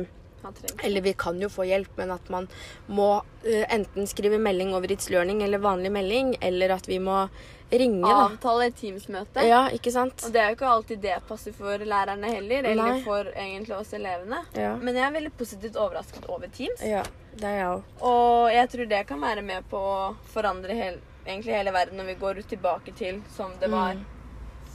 Eller 0.84 1.00
vi 1.04 1.12
kan 1.12 1.40
jo 1.40 1.48
få 1.48 1.66
hjelp, 1.68 1.88
men 1.96 2.10
at 2.10 2.28
man 2.30 2.48
må 2.88 3.22
eh, 3.44 3.64
enten 3.74 4.06
skrive 4.10 4.38
melding 4.40 4.74
over 4.74 4.88
It's 4.88 5.10
Learning 5.10 5.42
eller 5.42 5.58
vanlig 5.58 5.92
melding, 5.92 6.36
eller 6.40 6.70
at 6.76 6.86
vi 6.88 6.98
må 6.98 7.28
ringe, 7.70 8.02
da. 8.02 8.24
Avtale 8.26 8.66
et 8.66 8.74
Teams-møte. 8.80 9.44
Ja, 9.46 9.68
ikke 9.70 9.92
sant? 9.94 10.24
Og 10.26 10.32
det 10.34 10.40
er 10.42 10.48
jo 10.50 10.56
ikke 10.58 10.70
alltid 10.72 11.02
det 11.04 11.18
passer 11.28 11.52
for 11.54 11.78
lærerne 11.78 12.26
heller, 12.32 12.64
eller 12.66 12.96
Nei. 12.96 13.02
for 13.04 13.28
egentlig 13.30 13.76
oss 13.76 13.92
elevene. 13.94 14.40
Ja. 14.58 14.72
Men 14.80 14.96
jeg 14.98 15.04
er 15.06 15.14
veldig 15.20 15.32
positivt 15.38 15.76
overrasket 15.78 16.26
over 16.28 16.48
Teams. 16.50 16.82
ja 16.82 17.04
det 17.30 17.46
er 17.46 17.60
jeg 17.60 17.66
også. 17.70 17.92
Og 18.10 18.48
jeg 18.52 18.68
tror 18.72 18.88
det 18.90 19.06
kan 19.06 19.20
være 19.22 19.42
med 19.46 19.68
på 19.70 19.78
å 19.78 20.16
forandre 20.32 20.74
hel, 20.74 20.96
egentlig 21.24 21.54
hele 21.54 21.70
verden 21.72 21.96
når 22.00 22.08
vi 22.10 22.14
går 22.18 22.40
tilbake 22.50 22.92
til 22.98 23.20
som 23.36 23.52
det 23.60 23.70
var 23.70 23.94
Mm. 23.94 24.02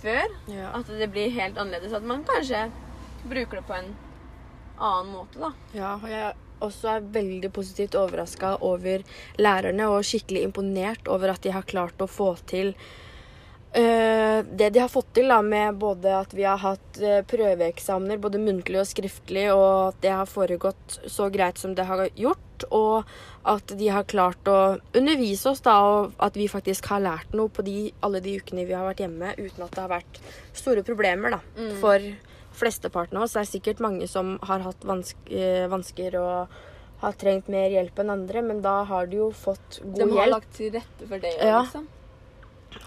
før. 0.01 0.31
Ja. 0.47 0.69
At 0.79 0.87
det 0.87 1.09
blir 1.11 1.29
helt 1.35 1.57
annerledes. 1.57 1.91
At 1.93 2.03
man 2.03 2.23
kanskje 2.23 2.71
bruker 3.27 3.57
det 3.59 3.65
på 3.67 3.73
en 3.75 3.91
annen 4.77 5.13
måte, 5.13 5.39
da. 5.39 5.53
Ja, 5.75 5.93
og 6.01 6.09
jeg 6.11 6.33
også 6.65 6.91
er 6.95 7.09
veldig 7.15 7.51
positivt 7.53 7.97
overraska 7.99 8.55
over 8.65 9.03
lærerne 9.41 9.89
og 9.91 10.05
skikkelig 10.07 10.45
imponert 10.47 11.09
over 11.11 11.33
at 11.33 11.43
de 11.43 11.51
har 11.55 11.67
klart 11.67 11.99
å 12.01 12.07
få 12.09 12.31
til 12.47 12.71
uh, 13.75 14.39
det 14.45 14.71
de 14.73 14.81
har 14.81 14.91
fått 14.91 15.11
til 15.17 15.31
da, 15.31 15.41
med 15.43 15.79
både 15.81 16.13
at 16.15 16.33
vi 16.35 16.47
har 16.47 16.61
hatt 16.63 17.01
uh, 17.03 17.19
prøveeksamener, 17.27 18.21
både 18.23 18.41
muntlig 18.41 18.79
og 18.81 18.89
skriftlig, 18.89 19.49
og 19.53 19.91
at 19.91 20.01
det 20.05 20.13
har 20.15 20.31
foregått 20.31 20.99
så 21.11 21.29
greit 21.33 21.59
som 21.61 21.75
det 21.75 21.87
har 21.89 22.07
gjort, 22.15 22.67
og 22.71 23.03
at 23.45 23.75
de 23.77 23.89
har 23.91 24.07
klart 24.09 24.47
å 24.47 24.77
undervise 24.95 25.51
oss, 25.51 25.59
da, 25.65 25.75
og 25.83 26.15
at 26.23 26.37
vi 26.39 26.47
faktisk 26.49 26.87
har 26.93 27.03
lært 27.03 27.35
noe 27.35 27.51
på 27.51 27.65
de, 27.67 27.91
alle 28.05 28.23
de 28.23 28.37
ukene 28.39 28.63
vi 28.65 28.73
har 28.73 28.87
vært 28.87 29.03
hjemme, 29.03 29.35
uten 29.37 29.67
at 29.67 29.75
det 29.75 29.83
har 29.83 29.91
vært 29.97 30.23
store 30.55 30.85
problemer 30.87 31.35
da, 31.35 31.43
Mm. 31.59 31.75
Flesteparten 32.55 33.19
av 33.19 33.25
oss. 33.25 33.35
Det 33.35 33.43
er 33.43 33.51
sikkert 33.51 33.83
mange 33.83 34.07
som 34.11 34.35
har 34.45 34.63
hatt 34.65 34.87
vansk 34.87 35.29
eh, 35.31 35.65
vansker 35.71 36.17
og 36.21 36.55
har 37.01 37.17
trengt 37.19 37.49
mer 37.51 37.69
hjelp 37.73 37.99
enn 38.01 38.13
andre, 38.13 38.43
men 38.45 38.61
da 38.63 38.77
har 38.87 39.09
de 39.11 39.19
jo 39.19 39.31
fått 39.35 39.81
god 39.81 39.99
hjelp. 39.99 39.99
De 39.99 40.05
har 40.11 40.21
hjelp. 40.23 40.35
lagt 40.35 40.53
til 40.57 40.71
rette 40.75 41.09
for 41.09 41.25
det. 41.25 41.33
Ja. 41.39 41.65
liksom. 41.65 41.89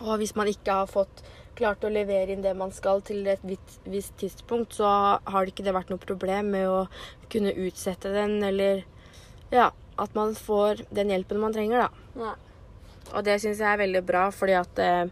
Og 0.04 0.14
hvis 0.20 0.34
man 0.36 0.48
ikke 0.50 0.80
har 0.80 0.90
fått 0.90 1.22
klart 1.58 1.84
å 1.84 1.90
levere 1.90 2.32
inn 2.32 2.44
det 2.44 2.54
man 2.56 2.72
skal 2.74 3.02
til 3.06 3.26
et 3.30 3.42
visst 3.88 4.16
tidspunkt, 4.20 4.76
så 4.78 4.88
har 5.18 5.44
det 5.44 5.54
ikke 5.54 5.66
det 5.66 5.74
vært 5.74 5.90
noe 5.92 6.02
problem 6.02 6.52
med 6.54 6.68
å 6.70 6.82
kunne 7.32 7.54
utsette 7.66 8.12
den, 8.14 8.38
eller 8.46 8.84
ja, 9.50 9.70
at 9.98 10.14
man 10.14 10.36
får 10.38 10.84
den 10.94 11.10
hjelpen 11.12 11.40
man 11.42 11.56
trenger, 11.56 11.88
da. 11.88 12.22
Ja. 12.28 12.34
Og 13.16 13.24
det 13.24 13.38
syns 13.42 13.62
jeg 13.62 13.70
er 13.72 13.80
veldig 13.80 14.04
bra, 14.06 14.28
fordi 14.34 14.54
at 14.58 14.82
eh, 14.84 15.08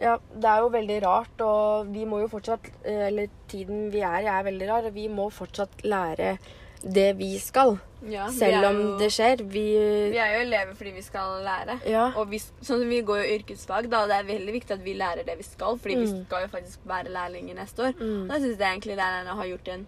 Ja, 0.00 0.16
det 0.34 0.44
er 0.48 0.58
jo 0.64 0.68
veldig 0.72 1.02
rart, 1.04 1.40
og 1.44 1.86
vi 1.92 2.04
må 2.08 2.20
jo 2.22 2.28
fortsatt 2.32 2.70
eh, 2.84 3.08
Eller 3.08 3.28
tiden 3.48 3.90
vi 3.92 4.00
er 4.00 4.22
i, 4.22 4.26
er 4.26 4.42
veldig 4.46 4.68
rar, 4.70 4.86
og 4.88 4.94
vi 4.94 5.08
må 5.08 5.28
fortsatt 5.30 5.82
lære 5.84 6.38
det 6.82 7.12
vi 7.16 7.38
skal. 7.38 7.76
Ja, 8.10 8.24
Selv 8.34 8.58
vi 8.60 8.66
om 8.66 8.78
jo- 8.80 8.98
det 8.98 9.10
skjer. 9.14 9.36
Vi 9.46 9.66
Vi 10.10 10.18
er 10.18 10.32
jo 10.38 10.40
elever 10.48 10.74
fordi 10.74 10.90
vi 10.96 11.02
skal 11.02 11.44
lære. 11.44 11.76
Ja. 11.86 12.08
Og 12.16 12.28
vi, 12.30 12.38
sånn 12.38 12.80
som 12.80 12.88
vi 12.88 13.02
går 13.02 13.20
jo 13.22 13.36
yrkesfag, 13.38 13.88
da, 13.90 14.00
det 14.06 14.16
er 14.16 14.24
veldig 14.32 14.52
viktig 14.56 14.70
at 14.74 14.82
vi 14.82 14.94
lærer 14.98 15.22
det 15.24 15.36
vi 15.38 15.44
skal. 15.46 15.78
Fordi 15.78 15.94
vi 16.00 16.06
Mm. 16.10 16.24
skal 16.26 16.42
jo 16.42 16.48
faktisk 16.48 16.80
være 16.84 17.12
lærlinger 17.12 17.54
neste 17.54 17.78
år. 17.86 17.92
Mm. 18.00 18.26
Da 18.28 18.34
syns 18.40 18.58
jeg 18.58 18.72
egentlig 18.80 18.96
lærerne 18.96 19.36
har 19.36 19.44
gjort 19.46 19.68
en 19.68 19.86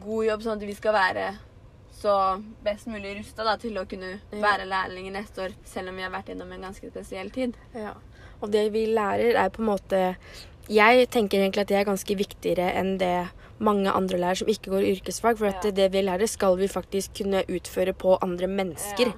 god 0.00 0.24
jobb, 0.26 0.40
sånn 0.42 0.56
at 0.62 0.66
vi 0.66 0.74
skal 0.74 0.92
være 0.94 1.38
så 1.92 2.42
best 2.64 2.86
mulig 2.88 3.18
rusta 3.18 3.56
til 3.60 3.74
å 3.78 3.86
kunne 3.88 4.20
være 4.32 4.66
lærlinger 4.66 5.12
neste 5.12 5.42
år, 5.44 5.50
selv 5.64 5.88
om 5.90 5.96
vi 5.96 6.02
har 6.02 6.10
vært 6.10 6.26
gjennom 6.34 6.50
en 6.52 6.62
ganske 6.62 6.90
spesiell 6.90 7.30
tid. 7.30 7.54
Ja. 7.74 7.94
Og 8.40 8.52
det 8.52 8.70
vi 8.72 8.86
lærer, 8.86 9.36
er 9.36 9.52
på 9.52 9.62
en 9.62 9.70
måte 9.72 10.16
Jeg 10.70 11.08
tenker 11.10 11.40
egentlig 11.40 11.64
at 11.64 11.68
det 11.68 11.76
er 11.80 11.88
ganske 11.88 12.14
viktigere 12.14 12.70
enn 12.78 12.96
det 13.00 13.30
mange 13.60 13.90
andre 13.90 14.20
lærer 14.22 14.38
som 14.40 14.48
ikke 14.48 14.70
går 14.70 14.86
yrkesfag. 14.94 15.38
For 15.38 15.50
at 15.50 15.66
det 15.76 15.88
vi 15.92 16.02
lærer, 16.04 16.30
skal 16.30 16.56
vi 16.60 16.68
faktisk 16.70 17.18
kunne 17.18 17.42
utføre 17.50 17.92
på 17.92 18.16
andre 18.22 18.46
mennesker. 18.46 19.12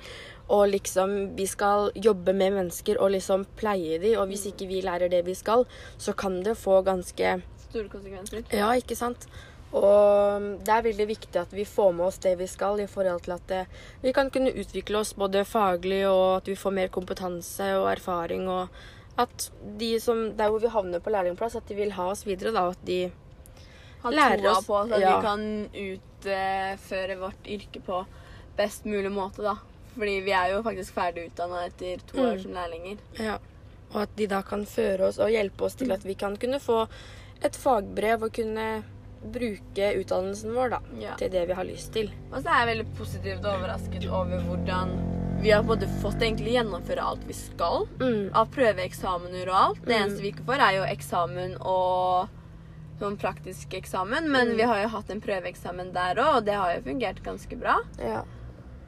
Og 0.53 0.69
liksom, 0.73 1.37
vi 1.37 1.47
skal 1.47 1.93
jobbe 1.95 2.33
med 2.33 2.57
mennesker 2.57 2.99
og 3.01 3.15
liksom 3.15 3.47
pleie 3.57 4.01
de, 4.03 4.17
og 4.19 4.27
hvis 4.33 4.47
ikke 4.51 4.67
vi 4.69 4.83
lærer 4.85 5.13
det 5.13 5.23
vi 5.27 5.37
skal, 5.39 5.65
så 5.99 6.13
kan 6.13 6.43
det 6.45 6.59
få 6.59 6.83
ganske 6.83 7.41
Store 7.73 7.89
konsekvenser. 7.89 8.43
Ja, 8.53 8.73
ikke 8.77 8.97
sant? 8.99 9.29
Og 9.73 10.43
det 10.61 10.73
er 10.75 10.85
veldig 10.85 11.07
viktig 11.09 11.39
at 11.41 11.53
vi 11.57 11.65
får 11.65 11.95
med 11.97 12.11
oss 12.11 12.19
det 12.21 12.35
vi 12.37 12.49
skal, 12.51 12.83
i 12.83 12.91
forhold 12.91 13.23
til 13.25 13.33
at 13.33 13.47
det, 13.49 13.63
vi 14.03 14.13
kan 14.13 14.29
kunne 14.31 14.53
utvikle 14.53 15.01
oss 15.01 15.15
både 15.17 15.47
faglig, 15.49 16.03
og 16.11 16.43
at 16.43 16.51
vi 16.53 16.59
får 16.59 16.75
mer 16.77 16.93
kompetanse 16.93 17.71
og 17.79 17.89
erfaring, 17.95 18.45
og 18.53 18.69
at 19.19 19.51
de 19.79 19.99
som 20.01 20.37
Der 20.37 20.49
hvor 20.49 20.61
vi 20.61 20.69
havner 20.69 21.01
på 21.01 21.11
lærlingplass, 21.11 21.57
at 21.57 21.67
de 21.69 21.75
vil 21.75 21.93
ha 21.93 22.07
oss 22.11 22.25
videre, 22.27 22.53
da. 22.53 22.63
og 22.63 22.71
At 22.73 22.85
de 22.87 23.13
ha 24.03 24.11
Lærer 24.11 24.39
troa 24.43 24.57
oss- 24.57 24.67
på 24.67 24.77
at 24.81 25.01
ja. 25.01 25.17
vi 25.17 25.23
kan 25.27 25.69
utføre 26.27 27.19
vårt 27.21 27.47
yrke 27.47 27.81
på 27.85 28.05
best 28.57 28.85
mulig 28.85 29.11
måte, 29.13 29.43
da. 29.43 29.57
Fordi 29.95 30.21
vi 30.25 30.33
er 30.33 30.53
jo 30.55 30.63
faktisk 30.63 30.95
ferdig 30.97 31.27
utdanna 31.31 31.67
etter 31.67 31.99
to 32.07 32.17
Mm. 32.19 32.27
år 32.33 32.39
som 32.43 32.53
lærlinger. 32.53 32.99
Ja. 33.19 33.39
Og 33.95 34.03
at 34.03 34.17
de 34.17 34.27
da 34.27 34.41
kan 34.43 34.65
føre 34.65 35.01
oss 35.09 35.19
og 35.19 35.29
hjelpe 35.31 35.63
oss 35.65 35.75
til 35.75 35.93
at 35.93 36.03
vi 36.05 36.15
kan 36.15 36.37
kunne 36.37 36.59
få 36.61 36.89
et 37.45 37.53
fagbrev 37.57 38.23
og 38.23 38.33
kunne 38.33 38.83
bruke 39.23 39.93
utdannelsen 40.01 40.55
vår 40.55 40.71
da, 40.71 40.79
Ja. 40.99 41.15
til 41.17 41.31
det 41.31 41.47
vi 41.49 41.53
har 41.55 41.65
lyst 41.65 41.93
til. 41.93 42.11
Og 42.33 42.43
så 42.43 42.49
er 42.49 42.67
jeg 42.67 42.77
veldig 42.79 42.95
positivt 42.99 43.45
overrasket 43.45 44.09
over 44.09 44.41
hvordan 44.41 45.32
vi 45.43 45.51
har 45.51 45.63
både 45.67 45.89
fått 46.03 46.21
egentlig 46.23 46.53
gjennomføre 46.55 47.03
alt 47.03 47.25
vi 47.27 47.35
skal. 47.35 47.87
Mm. 48.01 48.31
Av 48.35 48.47
prøveeksamener 48.55 49.49
og 49.51 49.55
alt. 49.59 49.81
Det 49.85 49.97
Mm. 49.97 50.03
eneste 50.03 50.23
vi 50.23 50.31
ikke 50.33 50.45
får, 50.47 50.61
er 50.61 50.77
jo 50.77 50.83
eksamen 50.95 51.57
og 51.61 52.29
sånn 53.01 53.17
praktisk 53.19 53.75
eksamen. 53.75 54.29
Men 54.31 54.49
Mm. 54.53 54.57
vi 54.57 54.63
har 54.63 54.83
jo 54.83 54.89
hatt 54.89 55.11
en 55.11 55.21
prøveeksamen 55.21 55.93
der 55.93 56.15
òg, 56.15 56.37
og 56.37 56.45
det 56.45 56.55
har 56.55 56.75
jo 56.75 56.81
fungert 56.83 57.23
ganske 57.25 57.59
bra. 57.59 57.81
Ja. 57.99 58.23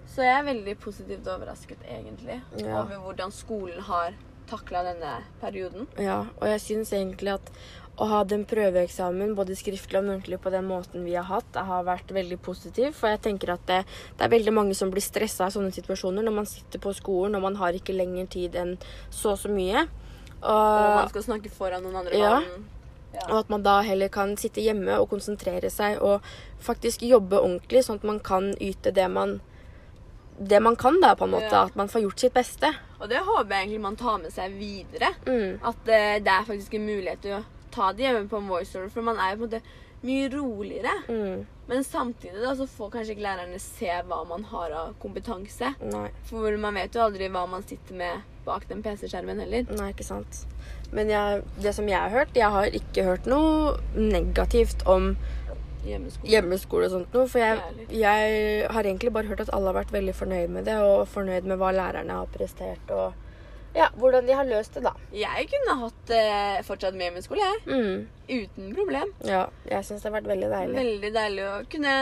Så 0.06 0.22
jeg 0.22 0.38
er 0.38 0.54
veldig 0.54 0.78
positivt 0.78 1.24
overrasket, 1.26 1.78
egentlig, 1.90 2.40
Ja. 2.58 2.82
over 2.82 2.96
hvordan 2.98 3.32
skolen 3.32 3.80
har 3.80 4.12
takla 4.46 4.82
denne 4.84 5.22
perioden. 5.40 5.88
ja. 5.98 6.20
Og 6.40 6.46
jeg 6.46 6.60
syns 6.60 6.92
egentlig 6.92 7.32
at 7.34 7.50
å 7.94 8.08
ha 8.10 8.20
den 8.26 8.42
prøveeksamen, 8.50 9.36
både 9.38 9.54
skriftlig 9.58 10.00
og 10.00 10.08
muntlig, 10.08 10.40
på 10.42 10.50
den 10.50 10.66
måten 10.66 11.04
vi 11.06 11.14
har 11.14 11.28
hatt, 11.28 11.54
har 11.54 11.86
vært 11.86 12.10
veldig 12.14 12.40
positiv. 12.42 12.90
For 12.98 13.12
jeg 13.12 13.22
tenker 13.28 13.54
at 13.54 13.62
det, 13.70 13.80
det 14.18 14.26
er 14.26 14.32
veldig 14.34 14.54
mange 14.56 14.74
som 14.74 14.90
blir 14.90 15.04
stressa 15.04 15.46
i 15.46 15.54
sånne 15.54 15.70
situasjoner 15.74 16.26
når 16.26 16.38
man 16.40 16.48
sitter 16.50 16.82
på 16.82 16.94
skolen 16.96 17.38
og 17.38 17.44
man 17.46 17.58
har 17.60 17.76
ikke 17.76 17.94
lenger 17.94 18.26
tid 18.34 18.58
enn 18.58 18.76
så 19.14 19.36
og 19.36 19.42
så 19.44 19.52
mye. 19.52 19.86
Og 20.42 20.86
man 20.98 21.12
skal 21.12 21.28
snakke 21.28 21.52
foran 21.54 21.86
noen 21.86 22.02
andre. 22.02 22.18
Ja. 22.18 22.38
Ja. 23.14 23.28
og 23.28 23.44
at 23.44 23.50
man 23.52 23.62
da 23.62 23.76
heller 23.86 24.10
kan 24.10 24.32
sitte 24.34 24.58
hjemme 24.58 24.96
og 24.98 25.04
konsentrere 25.12 25.68
seg 25.70 26.00
og 26.02 26.24
faktisk 26.58 27.04
jobbe 27.06 27.38
ordentlig, 27.38 27.84
sånn 27.86 28.00
at 28.00 28.06
man 28.10 28.18
kan 28.18 28.48
yte 28.58 28.90
det 28.90 29.06
man 29.06 29.36
det 30.34 30.58
man 30.58 30.74
kan, 30.74 30.96
da, 30.98 31.12
på 31.14 31.28
en 31.28 31.30
måte. 31.30 31.52
Ja. 31.52 31.68
At 31.68 31.76
man 31.78 31.86
får 31.88 32.02
gjort 32.08 32.18
sitt 32.24 32.34
beste. 32.34 32.72
Og 32.98 33.06
det 33.06 33.20
håper 33.22 33.54
jeg 33.54 33.68
egentlig 33.68 33.82
man 33.84 33.96
tar 33.96 34.16
med 34.18 34.34
seg 34.34 34.56
videre. 34.58 35.12
Mm. 35.28 35.60
At 35.62 35.84
det, 35.86 36.00
det 36.26 36.32
er 36.32 36.48
faktisk 36.48 36.74
en 36.74 36.88
mulighet 36.88 37.22
til 37.22 37.36
å 37.36 37.42
ta 37.74 37.90
det 37.92 38.06
hjemme 38.06 38.28
på 38.30 38.40
en 38.40 38.50
voiceover, 38.50 38.92
for 38.92 39.06
man 39.06 39.18
er 39.18 39.34
jo 39.34 39.42
på 39.42 39.48
en 39.48 39.50
måte 39.50 39.82
mye 40.04 40.28
roligere. 40.28 40.92
Mm. 41.08 41.44
Men 41.66 41.84
samtidig 41.84 42.42
da, 42.42 42.52
så 42.56 42.66
får 42.68 42.90
kanskje 42.92 43.14
ikke 43.14 43.24
lærerne 43.24 43.60
se 43.62 43.88
hva 44.08 44.20
man 44.28 44.44
har 44.50 44.74
av 44.76 44.90
kompetanse. 45.00 45.70
Nei. 45.80 46.08
For 46.28 46.58
man 46.60 46.76
vet 46.76 46.96
jo 46.96 47.04
aldri 47.06 47.30
hva 47.32 47.46
man 47.48 47.64
sitter 47.64 47.96
med 47.96 48.26
bak 48.44 48.66
den 48.68 48.82
PC-skjermen 48.84 49.40
heller. 49.40 49.64
Nei, 49.72 49.88
ikke 49.94 50.04
sant. 50.04 50.42
Men 50.94 51.08
jeg, 51.08 51.40
det 51.64 51.72
som 51.74 51.88
jeg 51.88 51.98
har 51.98 52.12
hørt 52.12 52.36
Jeg 52.38 52.52
har 52.54 52.76
ikke 52.76 53.02
hørt 53.06 53.24
noe 53.26 53.72
negativt 53.96 54.84
om 54.86 55.14
Hjemmeskole. 55.84 56.30
hjemmeskole 56.30 56.86
og 56.86 56.92
sånt 56.94 57.16
noe. 57.16 57.28
For 57.28 57.42
jeg, 57.42 57.88
jeg 57.92 58.68
har 58.72 58.86
egentlig 58.86 59.12
bare 59.12 59.28
hørt 59.28 59.42
at 59.44 59.50
alle 59.52 59.72
har 59.72 59.80
vært 59.82 59.92
veldig 59.92 60.14
fornøyd 60.16 60.52
med 60.54 60.68
det, 60.68 60.78
og 60.80 61.08
fornøyd 61.12 61.48
med 61.48 61.60
hva 61.60 61.72
lærerne 61.76 62.20
har 62.22 62.30
prestert, 62.32 62.92
og 62.92 63.12
ja, 63.74 63.88
hvordan 63.98 64.26
de 64.26 64.32
har 64.38 64.46
løst 64.46 64.74
det, 64.76 64.82
da. 64.84 64.92
Jeg 65.12 65.48
kunne 65.50 65.74
hatt 65.80 66.10
eh, 66.14 66.60
fortsatt 66.62 66.94
med 66.94 67.16
skole, 67.24 67.40
jeg. 67.42 67.62
Mm. 67.66 68.06
Uten 68.28 68.68
problem. 68.76 69.10
Ja, 69.26 69.48
jeg 69.68 69.84
syns 69.84 70.02
det 70.04 70.08
har 70.10 70.14
vært 70.20 70.30
veldig 70.30 70.48
deilig. 70.52 70.76
Veldig 70.78 71.10
deilig 71.16 71.44
å 71.48 71.56
kunne 71.72 71.94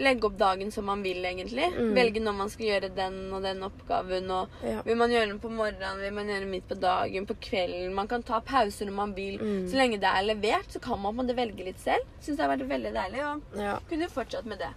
legge 0.00 0.26
opp 0.30 0.38
dagen 0.40 0.72
som 0.72 0.86
man 0.88 1.02
vil, 1.04 1.20
egentlig. 1.28 1.68
Mm. 1.76 1.92
Velge 1.94 2.22
når 2.24 2.36
man 2.40 2.50
skal 2.50 2.66
gjøre 2.70 2.90
den 2.96 3.18
og 3.36 3.42
den 3.44 3.62
oppgaven. 3.68 4.30
Og 4.30 4.48
Ja. 4.66 4.82
vil 4.86 4.96
man 4.96 5.10
gjøre 5.10 5.28
den 5.28 5.40
på 5.44 5.50
morgenen, 5.52 6.00
vil 6.00 6.12
man 6.16 6.26
gjøre 6.26 6.40
den 6.46 6.50
midt 6.50 6.68
på 6.68 6.80
dagen, 6.80 7.26
på 7.26 7.36
kvelden. 7.40 7.92
Man 7.94 8.08
kan 8.08 8.22
ta 8.22 8.40
pauser 8.40 8.86
når 8.86 8.96
man 9.02 9.14
vil. 9.14 9.38
Mm. 9.38 9.68
Så 9.70 9.76
lenge 9.76 10.00
det 10.00 10.08
er 10.10 10.22
levert, 10.34 10.72
så 10.72 10.80
kan 10.80 11.00
man 11.00 11.16
velge 11.36 11.64
litt 11.64 11.78
selv. 11.78 12.06
Syns 12.20 12.36
det 12.36 12.46
har 12.46 12.56
vært 12.56 12.68
veldig 12.68 12.92
deilig. 12.94 13.20
å 13.20 13.40
Ja. 13.60 13.78
kunne 13.88 14.08
fortsatt 14.08 14.46
med 14.46 14.58
det. 14.58 14.72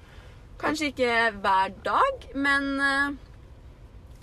Kanskje 0.59 0.91
ikke 0.93 1.41
hver 1.41 1.73
dag, 1.83 2.27
men 2.35 2.79
eh, 2.79 3.11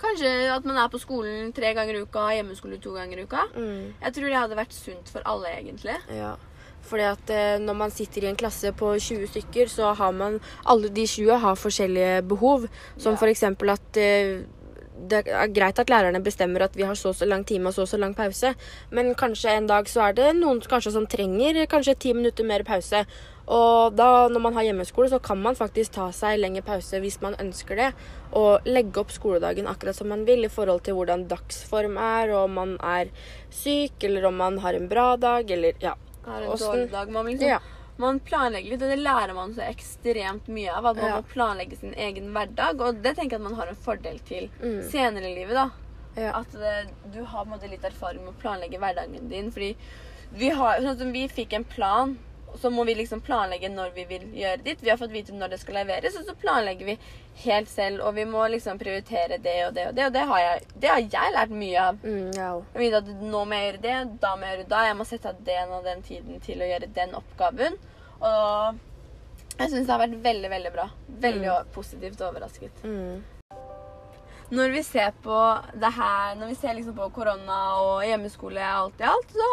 kanskje 0.01 0.29
at 0.53 0.65
man 0.67 0.77
er 0.81 0.91
på 0.91 0.99
skolen 1.01 1.51
tre 1.55 1.73
ganger 1.77 1.97
i 1.99 2.05
uka, 2.05 2.27
hjemmeskole 2.35 2.79
to 2.83 2.93
ganger 2.97 3.21
i 3.21 3.25
uka. 3.27 3.47
Mm. 3.55 3.93
Jeg 4.01 4.15
tror 4.17 4.29
det 4.31 4.39
hadde 4.43 4.57
vært 4.59 4.73
sunt 4.77 5.11
for 5.13 5.25
alle, 5.25 5.53
egentlig. 5.59 5.97
Ja. 6.17 6.35
Fordi 6.89 7.05
at 7.11 7.29
eh, 7.29 7.57
når 7.61 7.77
man 7.77 7.91
sitter 7.93 8.25
i 8.25 8.31
en 8.31 8.39
klasse 8.39 8.71
på 8.73 8.95
20 8.97 9.27
stykker, 9.29 9.69
så 9.69 9.93
har 9.95 10.11
man 10.17 10.39
Alle 10.65 10.89
de 10.89 11.05
20 11.07 11.37
har 11.43 11.55
forskjellige 11.55 12.23
behov. 12.27 12.65
Som 12.97 13.15
Ja. 13.15 13.27
eksempel 13.29 13.69
at 13.69 13.97
eh, 14.01 14.41
det 15.09 15.27
er 15.27 15.47
greit 15.49 15.79
at 15.79 15.89
lærerne 15.89 16.21
bestemmer 16.23 16.61
at 16.61 16.75
vi 16.77 16.83
har 16.83 16.93
så 16.95 17.09
og 17.09 17.15
så 17.15 17.25
lang 17.25 17.45
time 17.45 17.67
og 17.69 17.73
så 17.73 17.81
og 17.81 17.87
så 17.87 17.97
lang 17.97 18.13
pause, 18.15 18.53
men 18.91 19.15
kanskje 19.15 19.57
en 19.57 19.67
dag 19.67 19.85
så 19.89 20.09
er 20.09 20.13
det 20.13 20.35
noen 20.35 20.59
kanskje 20.61 20.91
som 20.91 21.07
trenger 21.07 21.65
kanskje 21.65 21.95
ti 21.97 22.13
minutter 22.13 22.45
mer 22.45 22.63
pause. 22.63 23.05
Og 23.47 23.95
da, 23.95 24.27
når 24.29 24.39
man 24.41 24.53
har 24.53 24.63
hjemmeskole, 24.63 25.09
så 25.09 25.19
kan 25.21 25.41
man 25.41 25.55
faktisk 25.55 25.91
ta 25.97 26.11
seg 26.11 26.39
lengre 26.39 26.61
pause 26.63 26.99
hvis 27.01 27.19
man 27.21 27.33
ønsker 27.41 27.75
det. 27.75 27.89
Og 28.37 28.61
legge 28.69 28.97
opp 29.01 29.11
skoledagen 29.11 29.67
akkurat 29.67 29.95
som 29.95 30.07
man 30.09 30.25
vil 30.25 30.45
i 30.45 30.51
forhold 30.51 30.83
til 30.83 30.93
hvordan 30.95 31.27
dagsform 31.27 31.97
er, 31.97 32.31
og 32.31 32.45
om 32.45 32.53
man 32.53 32.77
er 32.79 33.09
syk, 33.49 34.03
eller 34.03 34.25
om 34.29 34.37
man 34.37 34.59
har 34.59 34.73
en 34.77 34.87
bra 34.87 35.15
dag, 35.17 35.49
eller 35.51 35.73
ja. 35.81 35.95
Har 36.25 36.41
en 36.41 36.57
dårlig 36.57 36.91
dag. 36.91 37.09
Man, 37.11 37.25
liksom, 37.25 37.47
Ja. 37.47 37.59
man 37.97 38.19
planlegger 38.19 38.69
litt, 38.69 38.81
og 38.81 38.89
det 38.89 38.99
lærer 38.99 39.33
man 39.35 39.53
så 39.53 39.61
ekstremt 39.67 40.47
mye 40.47 40.69
av. 40.71 40.85
At 40.85 40.95
man 40.97 41.05
Ja. 41.05 41.15
må 41.21 41.23
planlegge 41.33 41.79
sin 41.79 41.93
egen 41.93 42.31
hverdag. 42.33 42.79
Og 42.79 43.01
det 43.01 43.15
tenker 43.17 43.37
jeg 43.37 43.41
at 43.41 43.49
man 43.51 43.55
har 43.55 43.67
en 43.67 43.75
fordel 43.75 44.19
til 44.19 44.49
Mm. 44.61 44.83
senere 44.89 45.25
i 45.31 45.35
livet. 45.35 45.53
da. 45.53 45.69
Ja. 46.15 46.39
At 46.39 46.51
det, 46.51 46.91
du 47.13 47.23
har 47.25 47.45
måte 47.45 47.69
litt 47.69 47.83
erfaring 47.83 48.23
med 48.25 48.33
å 48.35 48.41
planlegge 48.41 48.77
hverdagen 48.79 49.29
din. 49.29 49.51
Fordi 49.51 49.75
vi 50.33 50.49
har, 50.49 50.77
sånn 50.79 51.11
vi 51.11 51.27
fikk 51.27 51.53
en 51.53 51.63
plan, 51.63 52.17
så 52.59 52.69
må 52.69 52.83
vi 52.85 52.95
liksom 52.95 53.21
planlegge 53.21 53.69
når 53.71 53.93
vi 53.95 54.03
vil 54.09 54.25
gjøre 54.35 54.63
ditt. 54.65 54.81
Vi 54.83 54.89
har 54.89 54.97
fått 54.97 55.13
vite 55.13 55.33
når 55.33 55.53
det 55.53 55.59
skal 55.61 55.75
leveres, 55.79 56.17
og 56.19 56.25
så 56.27 56.35
planlegger 56.35 56.85
vi 56.85 56.97
helt 57.45 57.69
selv. 57.69 58.01
Og 58.05 58.13
vi 58.15 58.25
må 58.25 58.43
liksom 58.51 58.77
prioritere 58.81 59.37
det 59.41 59.55
og 59.67 59.73
det 59.77 59.87
og 59.87 59.95
det. 59.95 60.05
Og 60.05 60.13
det 60.13 60.25
har 60.31 60.39
jeg, 60.39 60.61
det 60.83 60.89
har 60.89 61.01
jeg 61.15 61.33
lært 61.37 61.55
mye 61.55 61.87
av. 61.87 62.03
Mm, 62.03 62.31
ja. 62.35 62.51
At 62.99 63.11
nå 63.21 63.43
må 63.45 63.55
jeg 63.59 63.71
gjøre 63.71 63.83
det, 63.87 63.97
da 64.21 64.35
må 64.35 64.45
jeg 64.45 64.55
gjøre 64.57 64.63
det 64.65 64.69
da. 64.75 64.85
Jeg 64.89 64.97
må 64.99 65.07
sette 65.09 65.29
av 65.33 65.43
den 65.51 65.75
og 65.77 65.83
den 65.87 66.01
tiden 66.03 66.39
til 66.41 66.61
å 66.61 66.71
gjøre 66.73 66.91
den 66.99 67.15
oppgaven. 67.21 67.77
Og 68.21 68.81
jeg 69.57 69.69
syns 69.69 69.85
det 69.85 69.93
har 69.95 70.03
vært 70.03 70.17
veldig, 70.23 70.49
veldig 70.57 70.73
bra. 70.73 70.89
Veldig 71.21 71.47
Mm. 71.51 71.71
positivt 71.73 72.21
overrasket. 72.21 72.83
Mm. 72.83 73.23
Når 74.51 74.69
vi 74.73 74.81
ser 74.83 75.11
på 75.23 75.35
det 75.79 75.91
her, 75.95 76.35
når 76.35 76.47
vi 76.51 76.55
ser 76.55 76.73
liksom 76.75 76.95
på 76.97 77.09
korona 77.15 77.59
og 77.79 78.01
hjemmeskole 78.03 78.59
alt 78.59 78.99
i 78.99 79.03
alt, 79.07 79.29
så 79.31 79.47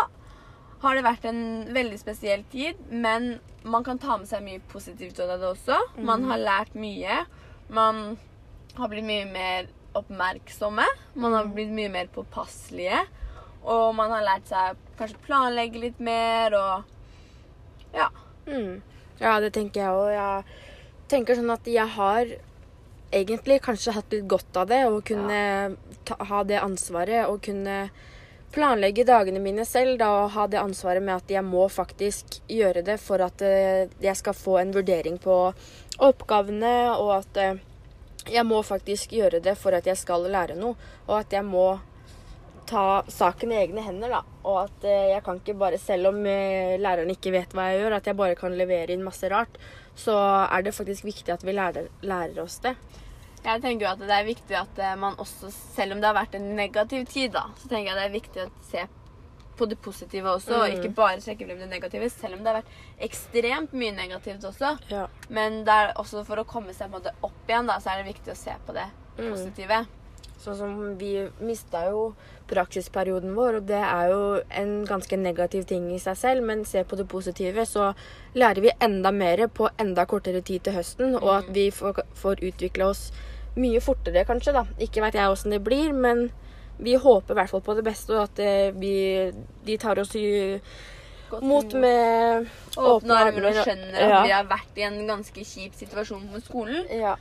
har 0.82 0.94
det 0.94 1.04
vært 1.06 1.26
en 1.28 1.42
veldig 1.74 1.98
spesiell 2.00 2.44
tid. 2.52 2.78
Men 2.90 3.38
man 3.68 3.84
kan 3.86 3.98
ta 3.98 4.16
med 4.18 4.30
seg 4.30 4.44
mye 4.46 4.62
positivt 4.72 5.18
av 5.24 5.34
det 5.34 5.50
også. 5.52 5.78
Man 5.98 6.26
har 6.30 6.40
lært 6.42 6.76
mye. 6.78 7.22
Man 7.68 8.16
har 8.78 8.92
blitt 8.92 9.06
mye 9.08 9.26
mer 9.30 9.70
oppmerksomme. 9.98 10.86
Man 11.18 11.34
har 11.34 11.48
blitt 11.52 11.72
mye 11.74 11.90
mer 11.92 12.10
påpasselige. 12.14 13.02
Og 13.68 13.90
man 13.98 14.12
har 14.14 14.24
lært 14.24 14.50
seg 14.50 14.78
kanskje 14.98 15.22
planlegge 15.26 15.82
litt 15.82 16.00
mer 16.00 16.54
og 16.58 16.94
Ja. 17.94 18.10
Mm. 18.46 18.82
Ja, 19.18 19.40
det 19.40 19.52
tenker 19.56 19.80
jeg 19.82 19.90
òg. 19.90 20.10
Jeg 20.14 20.44
tenker 21.10 21.36
sånn 21.38 21.50
at 21.50 21.66
jeg 21.66 21.88
har 21.96 22.28
egentlig 23.12 23.62
kanskje 23.64 23.94
hatt 23.96 24.12
litt 24.12 24.28
godt 24.28 24.56
av 24.60 24.68
det. 24.70 24.84
Å 24.86 25.00
kunne 25.04 25.40
ta, 26.04 26.18
ha 26.30 26.42
det 26.44 26.60
ansvaret 26.60 27.26
og 27.28 27.42
kunne 27.42 27.88
planlegge 28.52 29.04
dagene 29.04 29.40
mine 29.42 29.64
selv. 29.68 29.98
Da, 30.00 30.10
og 30.22 30.32
ha 30.36 30.46
det 30.50 30.60
ansvaret 30.60 31.04
med 31.04 31.16
at 31.18 31.32
jeg 31.32 31.44
må 31.46 31.66
faktisk 31.72 32.40
gjøre 32.48 32.84
det 32.86 32.98
for 33.02 33.22
at 33.24 33.42
eh, 33.44 33.88
jeg 34.02 34.16
skal 34.18 34.36
få 34.36 34.58
en 34.62 34.74
vurdering 34.74 35.18
på 35.22 35.38
oppgavene, 35.98 36.74
og 36.96 37.18
at 37.20 37.42
eh, 37.42 37.60
jeg 38.28 38.44
må 38.46 38.62
faktisk 38.66 39.14
gjøre 39.16 39.42
det 39.44 39.56
for 39.58 39.76
at 39.76 39.86
jeg 39.88 39.98
skal 40.00 40.28
lære 40.30 40.58
noe. 40.58 40.76
Og 41.08 41.20
at 41.20 41.32
jeg 41.32 41.46
må 41.46 41.70
ta 42.68 43.00
saken 43.08 43.52
i 43.54 43.60
egne 43.62 43.82
hender, 43.86 44.12
da. 44.18 44.38
Og 44.44 44.62
at 44.66 44.86
eh, 44.86 45.10
jeg 45.14 45.24
kan 45.26 45.40
ikke 45.40 45.58
bare, 45.58 45.80
selv 45.80 46.12
om 46.12 46.22
læreren 46.24 47.12
ikke 47.12 47.34
vet 47.34 47.56
hva 47.56 47.70
jeg 47.70 47.82
gjør, 47.82 47.98
at 47.98 48.08
jeg 48.10 48.20
bare 48.20 48.38
kan 48.38 48.56
levere 48.56 48.94
inn 48.94 49.06
masse 49.06 49.28
rart, 49.32 49.60
så 49.98 50.14
er 50.46 50.62
det 50.62 50.76
faktisk 50.76 51.08
viktig 51.08 51.32
at 51.34 51.44
vi 51.44 51.56
lærer, 51.56 51.88
lærer 52.06 52.44
oss 52.44 52.60
det. 52.62 52.76
Jeg 53.44 53.62
tenker 53.62 53.86
jo 53.86 53.90
at 53.92 53.98
det 54.02 54.10
er 54.10 54.24
viktig 54.26 54.56
at 54.58 54.78
eh, 54.82 54.94
man 54.96 55.14
også, 55.22 55.50
selv 55.76 55.92
om 55.94 56.00
det 56.02 56.08
har 56.10 56.16
vært 56.18 56.34
en 56.34 56.48
negativ 56.56 57.04
tid, 57.06 57.32
da, 57.32 57.44
så 57.56 57.68
tenker 57.70 57.92
jeg 57.92 57.98
det 58.00 58.06
er 58.08 58.14
viktig 58.20 58.42
å 58.44 58.50
se 58.70 58.86
på 59.58 59.66
det 59.66 59.78
positive 59.82 60.30
også, 60.36 60.54
og 60.54 60.68
Mm. 60.68 60.74
ikke 60.78 60.94
bare 60.94 61.18
trekke 61.20 61.46
frem 61.46 61.58
det 61.58 61.68
negative, 61.68 62.08
selv 62.10 62.34
om 62.36 62.44
det 62.44 62.52
har 62.52 62.60
vært 62.62 62.74
ekstremt 63.08 63.72
mye 63.74 63.92
negativt 63.96 64.44
også. 64.46 64.78
Ja. 64.90 65.06
Men 65.28 65.64
det 65.66 65.74
er 65.74 65.92
også 65.98 66.24
for 66.26 66.36
å 66.38 66.44
komme 66.46 66.72
seg 66.74 66.90
på 66.90 66.96
en 66.96 67.02
måte 67.02 67.14
opp 67.26 67.48
igjen, 67.48 67.66
da, 67.66 67.78
så 67.82 67.90
er 67.90 68.02
det 68.04 68.12
viktig 68.14 68.32
å 68.32 68.36
se 68.38 68.54
på 68.66 68.72
det 68.74 68.86
Mm. 69.18 69.32
Sånn 70.38 70.54
som 70.56 70.74
vi 71.00 71.12
mista 71.42 71.80
jo 71.90 72.12
praksisperioden 72.48 73.34
vår, 73.36 73.56
og 73.58 73.64
det 73.66 73.80
er 73.82 74.10
jo 74.12 74.20
en 74.60 74.84
ganske 74.86 75.16
negativ 75.18 75.64
ting 75.66 75.88
i 75.92 75.98
seg 75.98 76.16
selv, 76.16 76.44
men 76.46 76.62
se 76.64 76.84
på 76.86 76.96
det 76.96 77.08
positive, 77.10 77.64
så 77.66 77.88
lærer 78.38 78.62
vi 78.62 78.70
enda 78.80 79.10
mer 79.12 79.42
på 79.52 79.68
enda 79.82 80.04
kortere 80.06 80.40
tid 80.46 80.62
til 80.68 80.76
høsten, 80.78 81.16
og 81.18 81.32
at 81.40 81.50
vi 81.54 81.68
får, 81.74 82.04
får 82.14 82.44
utvikle 82.52 82.86
oss 82.92 83.08
mye 83.58 83.80
fortere, 83.82 84.22
kanskje, 84.28 84.54
da. 84.54 84.62
Ikke 84.78 85.02
vet 85.02 85.18
jeg 85.18 85.32
åssen 85.34 85.50
det 85.56 85.60
blir, 85.66 85.90
men 85.92 86.28
vi 86.78 86.94
håper 86.94 87.34
i 87.34 87.38
hvert 87.40 87.50
fall 87.50 87.64
på 87.66 87.74
det 87.74 87.84
beste, 87.88 88.14
og 88.14 88.28
at 88.28 88.38
det, 88.38 88.52
vi, 88.78 88.94
de 89.66 89.76
tar 89.82 89.98
oss 89.98 90.14
i 90.16 90.28
Godt 91.28 91.42
mot 91.44 91.74
med 91.76 92.46
Åpne 92.80 93.16
armer 93.20 93.50
og 93.50 93.58
skjønner 93.58 93.98
at 93.98 94.06
Ja. 94.08 94.20
vi 94.24 94.30
har 94.32 94.46
vært 94.48 94.78
i 94.80 94.86
en 94.86 95.02
ganske 95.10 95.42
kjip 95.44 95.74
situasjon 95.76 96.22
på 96.32 96.40
skolen. 96.40 96.86
Ja. 96.88 97.16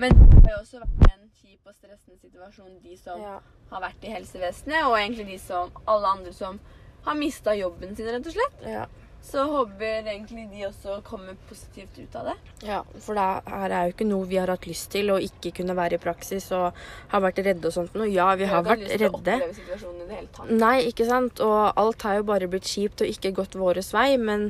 Men 0.00 0.14
det 0.16 0.46
har 0.46 0.54
jo 0.54 0.62
også 0.62 0.78
vært 0.80 1.10
en 1.10 1.19
kjip 1.50 1.66
og 1.66 1.74
stressende 1.74 2.14
situasjon, 2.20 2.74
de 2.84 2.92
som 2.94 3.18
ja. 3.18 3.38
har 3.72 3.80
vært 3.82 4.04
i 4.06 4.10
helsevesenet, 4.12 4.84
og 4.86 4.92
egentlig 5.00 5.24
de 5.32 5.38
som, 5.42 5.72
alle 5.90 6.10
andre 6.14 6.32
som 6.34 6.60
har 7.02 7.16
mista 7.18 7.54
jobben 7.58 7.96
sin, 7.98 8.06
rett 8.06 8.28
og 8.30 8.36
slett. 8.36 8.66
ja. 8.70 8.88
Så 9.20 9.42
håper 9.44 10.06
egentlig 10.08 10.46
de 10.48 10.62
også 10.64 10.94
kommer 11.04 11.34
positivt 11.48 11.98
ut 11.98 12.14
av 12.16 12.30
det. 12.30 12.34
Ja, 12.64 12.78
for 13.04 13.18
det 13.18 13.24
her 13.52 13.74
er 13.76 13.88
jo 13.88 13.92
ikke 13.92 14.06
noe 14.08 14.28
vi 14.30 14.38
har 14.40 14.48
hatt 14.48 14.64
lyst 14.64 14.88
til, 14.94 15.10
å 15.12 15.18
ikke 15.20 15.52
kunne 15.58 15.74
være 15.76 15.98
i 15.98 16.00
praksis 16.00 16.46
og 16.56 16.78
har 17.10 17.24
vært 17.26 17.42
redde 17.44 17.68
og 17.68 17.74
sånt 17.74 17.98
noe. 17.98 18.08
Ja, 18.08 18.30
vi 18.40 18.48
har 18.48 18.62
ikke 18.62 18.70
vært 18.70 18.86
lyst 18.86 18.96
til 18.96 19.10
å 19.10 19.18
oppleve 19.18 19.50
situasjonen 19.58 19.98
i 20.00 20.06
det 20.06 20.20
hele 20.22 20.32
tatt. 20.38 20.54
Nei, 20.62 20.76
ikke 20.88 21.08
sant? 21.10 21.42
Og 21.44 21.58
alt 21.82 22.06
har 22.08 22.16
jo 22.16 22.24
bare 22.30 22.48
blitt 22.54 22.70
kjipt 22.70 23.04
og 23.04 23.12
ikke 23.12 23.34
gått 23.42 23.58
våres 23.60 23.92
vei. 23.92 24.08
Men 24.22 24.48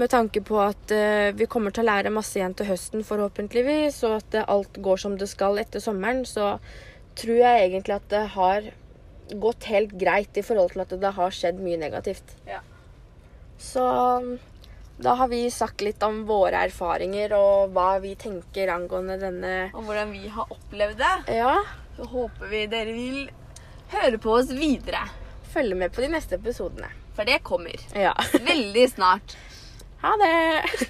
med 0.00 0.10
tanke 0.10 0.40
på 0.44 0.56
at 0.62 0.92
eh, 0.94 1.32
vi 1.36 1.46
kommer 1.50 1.74
til 1.74 1.84
å 1.84 1.90
lære 1.90 2.12
masse 2.14 2.38
igjen 2.38 2.54
til 2.56 2.70
høsten, 2.70 3.02
forhåpentligvis, 3.04 3.98
og 4.08 4.18
at 4.22 4.38
eh, 4.40 4.46
alt 4.48 4.78
går 4.82 5.02
som 5.02 5.18
det 5.20 5.28
skal 5.30 5.60
etter 5.60 5.82
sommeren, 5.84 6.24
så 6.28 6.54
tror 7.18 7.36
jeg 7.36 7.66
egentlig 7.66 7.98
at 7.98 8.06
det 8.12 8.22
har 8.36 8.70
gått 9.42 9.68
helt 9.68 9.92
greit 10.00 10.36
i 10.40 10.44
forhold 10.44 10.72
til 10.72 10.84
at 10.86 10.94
det 11.02 11.12
har 11.18 11.36
skjedd 11.36 11.60
mye 11.62 11.78
negativt. 11.80 12.34
Ja. 12.48 12.62
Så 13.60 13.84
da 15.02 15.14
har 15.20 15.28
vi 15.28 15.44
sagt 15.50 15.80
litt 15.84 16.02
om 16.04 16.22
våre 16.28 16.64
erfaringer 16.66 17.32
og 17.36 17.72
hva 17.76 17.94
vi 18.02 18.14
tenker 18.18 18.72
angående 18.74 19.16
denne 19.20 19.52
Og 19.72 19.86
hvordan 19.86 20.12
vi 20.14 20.26
har 20.32 20.50
opplevd 20.52 20.98
det. 21.00 21.14
Ja, 21.38 21.54
Så 21.96 22.08
håper 22.10 22.50
vi 22.50 22.64
dere 22.72 22.92
vil 22.96 23.30
høre 23.92 24.18
på 24.18 24.34
oss 24.40 24.50
videre. 24.50 25.04
følge 25.52 25.76
med 25.76 25.92
på 25.92 26.00
de 26.00 26.08
neste 26.08 26.38
episodene. 26.40 26.88
For 27.16 27.28
det 27.28 27.42
kommer. 27.44 27.76
Ja. 27.94 28.14
Veldig 28.32 28.86
snart. 28.90 29.34
Ha 30.02 30.16
det! 30.16 30.88